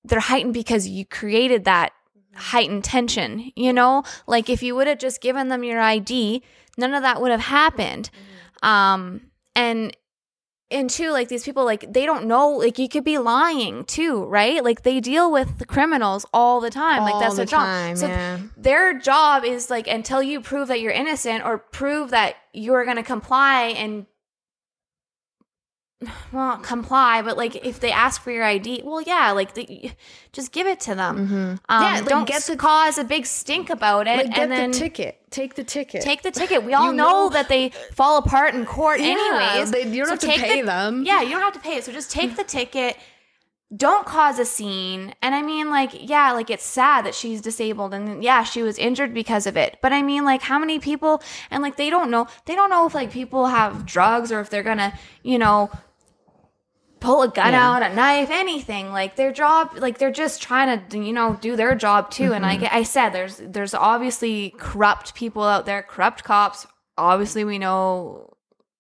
they're 0.06 0.20
heightened 0.20 0.54
because 0.54 0.88
you 0.88 1.06
created 1.06 1.66
that 1.66 1.92
heightened 2.36 2.84
tension, 2.84 3.52
you 3.56 3.72
know? 3.74 4.04
Like, 4.28 4.50
if 4.50 4.64
you 4.64 4.76
would 4.76 4.88
have 4.88 4.98
just 5.00 5.22
given 5.22 5.50
them 5.50 5.64
your 5.64 5.80
ID, 5.80 6.42
none 6.78 6.94
of 6.94 7.04
that 7.04 7.22
would 7.22 7.32
have 7.32 7.42
happened. 7.42 8.10
Um, 8.62 9.22
and, 9.56 9.96
and 10.74 10.90
two, 10.90 11.12
like 11.12 11.28
these 11.30 11.44
people, 11.44 11.64
like 11.66 11.92
they 11.94 12.06
don't 12.06 12.26
know, 12.26 12.50
like 12.50 12.80
you 12.80 12.90
could 12.90 13.04
be 13.04 13.18
lying 13.18 13.86
too, 13.86 14.26
right? 14.26 14.64
Like 14.64 14.84
they 14.84 15.00
deal 15.00 15.32
with 15.32 15.60
the 15.60 15.66
criminals 15.66 16.26
all 16.34 16.60
the 16.60 16.70
time. 16.70 17.04
like 17.04 17.20
that's 17.20 17.36
the 17.36 17.42
their 17.42 17.46
job. 17.46 17.60
time, 17.60 17.96
so 17.96 18.08
yeah. 18.08 18.40
their 18.58 19.00
job 19.00 19.46
is 19.46 19.70
like 19.70 19.88
until 19.88 20.22
you 20.22 20.42
prove 20.42 20.68
that 20.70 20.82
you're 20.82 20.92
innocent 20.92 21.46
or 21.46 21.58
prove 21.58 22.10
that 22.12 22.36
you're 22.54 22.84
going 22.86 22.98
to 22.98 23.04
comply 23.04 23.68
and 23.78 24.06
well 26.32 26.58
comply 26.58 27.22
but 27.22 27.38
like 27.38 27.56
if 27.66 27.80
they 27.80 27.92
ask 27.92 28.22
for 28.22 28.32
your 28.32 28.44
id 28.44 28.82
well 28.84 29.02
yeah 29.02 29.32
like 29.32 29.54
the, 29.54 29.92
just 30.32 30.52
give 30.52 30.68
it 30.68 30.80
to 30.82 30.96
them 30.96 31.60
um, 31.70 31.84
Yeah, 31.84 31.94
like, 31.96 32.06
don't 32.06 32.28
get 32.28 32.34
get 32.36 32.44
the- 32.44 32.58
cause 32.58 32.98
a 32.98 33.04
big 33.04 33.26
stink 33.26 33.70
about 33.70 34.08
it 34.08 34.18
like, 34.18 34.28
get 34.28 34.40
and 34.40 34.52
then 34.52 34.72
the 34.72 34.78
ticket. 34.78 35.20
Take 35.32 35.56
the 35.56 35.64
ticket. 35.64 36.02
take 36.04 36.22
the 36.22 36.30
ticket 36.32 36.64
we 36.64 36.74
all 36.76 36.88
You 36.88 36.94
know, 36.94 37.10
know- 37.24 37.30
that 37.30 37.50
they 37.50 37.70
fall 37.94 38.18
apart 38.18 38.54
in 38.54 38.66
court 38.66 39.00
Yeah, 39.00 39.08
anyways 39.08 39.72
they- 39.72 39.88
you 39.88 40.04
don't 40.06 40.10
have 40.12 40.20
to 40.20 40.28
pay 40.28 40.62
the- 40.62 40.68
them. 40.68 41.04
yeah 41.06 41.22
you 41.22 41.30
don't 41.32 41.42
have 41.42 41.54
to 41.54 41.60
pay 41.60 41.76
it 41.78 41.84
so 41.84 41.92
just 41.92 42.12
take 42.12 42.36
the 42.36 42.44
ticket 42.44 42.98
don't 43.76 44.06
cause 44.06 44.38
a 44.38 44.46
scene. 44.46 45.16
And 45.24 45.34
I 45.34 45.42
mean, 45.42 45.72
like, 45.72 45.90
yeah, 46.08 46.32
like 46.34 46.52
it's 46.52 46.64
sad 46.64 47.06
that 47.08 47.16
she's 47.16 47.42
disabled 47.42 47.92
and 47.96 48.24
yeah, 48.24 48.44
she 48.44 48.62
was 48.62 48.78
injured 48.78 49.16
because 49.16 49.48
of 49.48 49.58
it. 49.58 49.78
But 49.82 49.92
I 49.92 50.04
mean, 50.04 50.26
like, 50.26 50.44
how 50.44 50.60
many 50.60 50.78
people, 50.78 51.24
and 51.50 51.64
like, 51.64 51.76
they 51.76 51.90
don't 51.90 52.12
know, 52.12 52.28
they 52.46 52.54
don't 52.54 52.70
know 52.70 52.86
if 52.86 52.94
like 52.94 53.10
people 53.12 53.48
have 53.48 53.84
drugs 53.84 54.32
or 54.32 54.40
if 54.42 54.52
they're 54.52 54.62
gonna, 54.62 54.94
you 55.24 55.40
know, 55.40 55.72
pull 57.04 57.22
a 57.22 57.28
gun 57.28 57.54
Yeah. 57.54 57.76
out, 57.76 57.84
a 57.84 57.94
knife, 57.94 58.30
anything. 58.32 58.92
Like 58.92 59.16
their 59.16 59.32
job, 59.32 59.72
like 59.78 59.98
they're 60.00 60.12
just 60.12 60.42
trying 60.42 60.88
to, 60.90 60.98
you 60.98 61.14
know, 61.14 61.38
do 61.42 61.56
their 61.56 61.76
job 61.76 62.10
too. 62.10 62.34
And 62.34 62.44
Mm-hmm. 62.44 62.64
like 62.64 62.74
I 62.74 62.84
said, 62.84 63.10
there's 63.10 63.38
there's 63.38 63.74
obviously 63.74 64.56
corrupt 64.58 65.14
people 65.16 65.44
out 65.44 65.66
there, 65.66 65.84
corrupt 65.84 66.24
cops. 66.24 66.66
Obviously, 66.98 67.44
we 67.44 67.58
know 67.60 68.30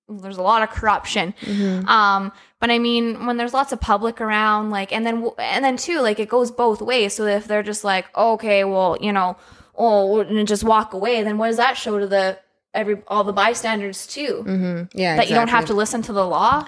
there's 0.09 0.37
a 0.37 0.41
lot 0.41 0.61
of 0.63 0.69
corruption. 0.69 1.33
Mm-hmm. 1.41 1.87
Um, 1.87 2.31
but 2.59 2.69
I 2.69 2.79
mean, 2.79 3.25
when 3.25 3.37
there's 3.37 3.53
lots 3.53 3.71
of 3.71 3.79
public 3.81 4.21
around, 4.21 4.69
like, 4.69 4.91
and 4.93 5.05
then 5.05 5.29
and 5.37 5.63
then 5.65 5.77
too, 5.77 5.99
like 6.01 6.19
it 6.19 6.29
goes 6.29 6.51
both 6.51 6.81
ways. 6.81 7.13
So 7.15 7.25
if 7.25 7.47
they're 7.47 7.63
just 7.63 7.83
like, 7.83 8.05
okay, 8.15 8.63
well, 8.63 8.97
you 9.01 9.11
know, 9.11 9.35
oh, 9.75 10.19
and 10.19 10.47
just 10.47 10.63
walk 10.63 10.93
away, 10.93 11.23
then 11.23 11.37
what 11.37 11.47
does 11.47 11.57
that 11.57 11.75
show 11.77 11.97
to 11.99 12.07
the 12.07 12.37
every 12.73 13.01
all 13.07 13.23
the 13.23 13.33
bystanders 13.33 14.05
too? 14.07 14.43
Mm-hmm. 14.45 14.97
Yeah, 14.97 15.15
That 15.17 15.29
you 15.29 15.35
don't 15.35 15.49
have 15.49 15.65
to 15.65 15.73
listen 15.73 16.01
to 16.03 16.13
the 16.13 16.25
law. 16.25 16.67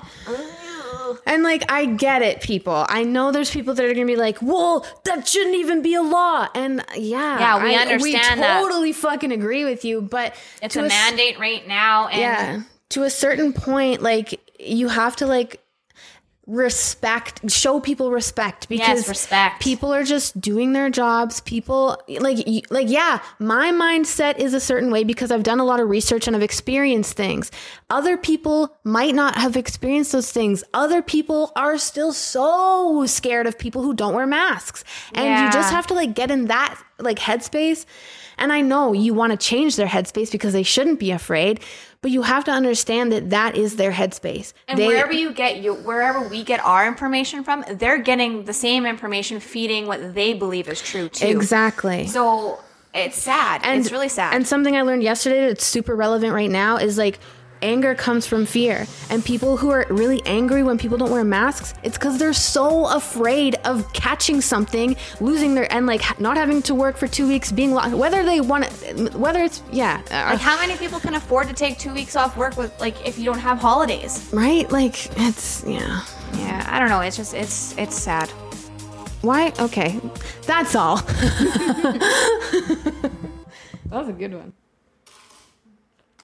And 1.26 1.42
like, 1.44 1.72
I 1.72 1.86
get 1.86 2.22
it, 2.22 2.42
people. 2.42 2.86
I 2.88 3.04
know 3.04 3.32
there's 3.32 3.50
people 3.50 3.74
that 3.74 3.84
are 3.86 3.94
gonna 3.94 4.06
be 4.06 4.16
like, 4.16 4.38
"Well, 4.42 4.86
that 5.06 5.28
shouldn't 5.28 5.56
even 5.56 5.82
be 5.82 5.96
a 5.96 6.02
law." 6.04 6.48
And 6.54 6.84
yeah, 6.96 7.40
Yeah, 7.40 7.64
we 7.64 7.76
I- 7.76 7.80
understand 7.82 8.02
We 8.40 8.42
that. 8.42 8.60
totally 8.62 8.92
fucking 8.94 9.32
agree 9.32 9.66
with 9.66 9.84
you, 9.84 10.02
but 10.02 10.36
It's 10.62 10.76
a, 10.76 10.86
a 10.86 10.88
mandate 10.88 11.40
right 11.40 11.68
now, 11.68 12.08
and 12.10 12.20
yeah, 12.22 12.62
to 12.90 13.04
a 13.04 13.10
certain 13.10 13.54
point, 13.54 14.02
like 14.04 14.40
you 14.60 14.88
have 14.90 15.16
to 15.18 15.26
like 15.26 15.62
respect 16.48 17.50
show 17.50 17.80
people 17.80 18.12
respect 18.12 18.70
because 18.70 19.08
respect. 19.10 19.62
people 19.62 19.92
are 19.92 20.04
just 20.04 20.40
doing 20.40 20.74
their 20.74 20.90
jobs. 20.92 21.42
People 21.42 22.00
like 22.08 22.38
like 22.70 22.88
yeah 22.88 23.20
my 23.40 23.72
mindset 23.72 24.38
is 24.38 24.54
a 24.54 24.60
certain 24.60 24.92
way 24.92 25.04
because 25.04 25.32
i've 25.32 25.42
done 25.42 25.60
a 25.60 25.66
lot 25.66 25.80
of 25.80 25.90
research 25.90 26.28
and 26.28 26.36
i've 26.36 26.44
experienced 26.44 27.14
things. 27.14 27.52
Other 27.90 28.16
people 28.16 28.78
might 28.84 29.16
not 29.16 29.36
have 29.38 29.58
experienced 29.58 30.12
those 30.12 30.32
things. 30.32 30.64
Other 30.74 31.02
people 31.02 31.52
are 31.56 31.78
still 31.80 32.14
so 32.14 33.06
scared 33.08 33.48
of 33.48 33.58
people 33.58 33.82
who 33.82 33.94
don't 33.96 34.14
wear 34.14 34.28
masks. 34.28 34.84
And 35.14 35.46
you 35.46 35.52
just 35.52 35.72
have 35.72 35.88
to 35.88 35.96
like 35.96 36.14
get 36.14 36.30
in 36.30 36.46
that 36.46 36.80
like 37.00 37.18
headspace. 37.18 37.86
And 38.38 38.52
i 38.52 38.62
know 38.62 38.94
you 38.94 39.14
want 39.14 39.32
to 39.32 39.38
change 39.38 39.78
their 39.78 39.88
headspace 39.88 40.32
because 40.32 40.54
they 40.54 40.64
shouldn't 40.64 41.00
be 41.00 41.12
afraid 41.12 41.62
but 42.06 42.12
you 42.12 42.22
have 42.22 42.44
to 42.44 42.52
understand 42.52 43.12
that 43.12 43.32
that 43.32 43.56
is 43.56 43.78
their 43.78 43.92
headspace 43.92 44.54
And 44.68 44.78
They- 44.78 44.86
wherever 44.86 45.12
you 45.12 45.32
get 45.34 45.58
you, 45.64 45.74
wherever 45.74 46.20
we 46.22 46.44
get 46.44 46.64
our 46.64 46.86
information 46.88 47.44
from, 47.44 47.66
they're 47.68 47.98
getting 47.98 48.46
the 48.46 48.54
same 48.54 48.86
information, 48.86 49.40
feeding 49.40 49.88
what 49.88 50.14
they 50.14 50.34
believe 50.34 50.68
is 50.70 50.80
true 50.84 51.10
too. 51.10 51.26
exactly 51.26 52.06
So 52.06 52.60
it's 52.94 53.18
sad. 53.18 53.62
And, 53.64 53.82
it's 53.82 53.92
really 53.92 54.08
sad. 54.10 54.36
And 54.36 54.48
something 54.48 54.78
I 54.78 54.84
learned 54.84 55.02
yesterday 55.02 55.48
that's 55.48 55.66
super 55.66 55.96
relevant 55.96 56.32
right 56.32 56.52
now 56.52 56.78
is 56.78 56.96
like 56.96 57.18
anger 57.62 57.96
comes 57.96 58.26
from 58.28 58.46
fear. 58.46 58.86
And 59.10 59.24
people 59.24 59.58
who 59.58 59.70
are 59.70 59.86
really 59.90 60.22
angry 60.26 60.64
when 60.64 60.78
people 60.78 60.98
don't 60.98 61.12
wear 61.12 61.24
masks, 61.24 61.74
it's 61.84 61.98
because 61.98 62.18
they're 62.18 62.34
so 62.34 62.88
afraid 62.88 63.56
of 63.66 63.92
catching 63.94 64.42
something, 64.42 64.96
losing 65.20 65.56
their, 65.56 65.72
and 65.74 65.86
like 65.86 66.20
not 66.20 66.38
having 66.38 66.62
to 66.64 66.76
work 66.76 66.98
for 66.98 67.08
two 67.08 67.28
weeks, 67.28 67.52
being 67.52 67.74
locked, 67.74 67.94
whether 67.94 68.24
they 68.24 68.42
want 68.42 68.66
it, 68.66 69.14
whether 69.16 69.44
it's, 69.44 69.62
yeah. 69.72 70.02
uh, 70.12 70.32
Like 70.34 70.40
how 70.40 70.58
many 70.60 70.76
people 70.78 71.00
can 71.00 71.16
afford 71.16 71.48
to 71.48 71.54
take 71.54 71.78
two 71.80 71.94
weeks 71.94 72.16
off 72.16 72.38
work 72.38 72.58
with 72.58 72.78
like 72.80 72.96
if 73.08 73.18
you 73.18 73.26
don't 73.26 73.40
have 73.40 73.58
holidays? 73.60 74.30
right? 74.34 74.70
Like, 74.72 75.10
it's, 75.20 75.64
yeah. 75.66 76.04
Yeah, 76.34 76.68
I 76.70 76.80
don't 76.80 76.90
know. 76.90 77.00
It's 77.02 77.16
just 77.16 77.34
it's 77.34 77.78
it's 77.78 77.96
sad. 77.96 78.30
Why? 79.22 79.54
Okay. 79.60 80.00
That's 80.46 80.76
all. 80.76 80.98
that 82.58 83.12
was 83.90 84.10
a 84.10 84.14
good 84.14 84.34
one. 84.34 84.54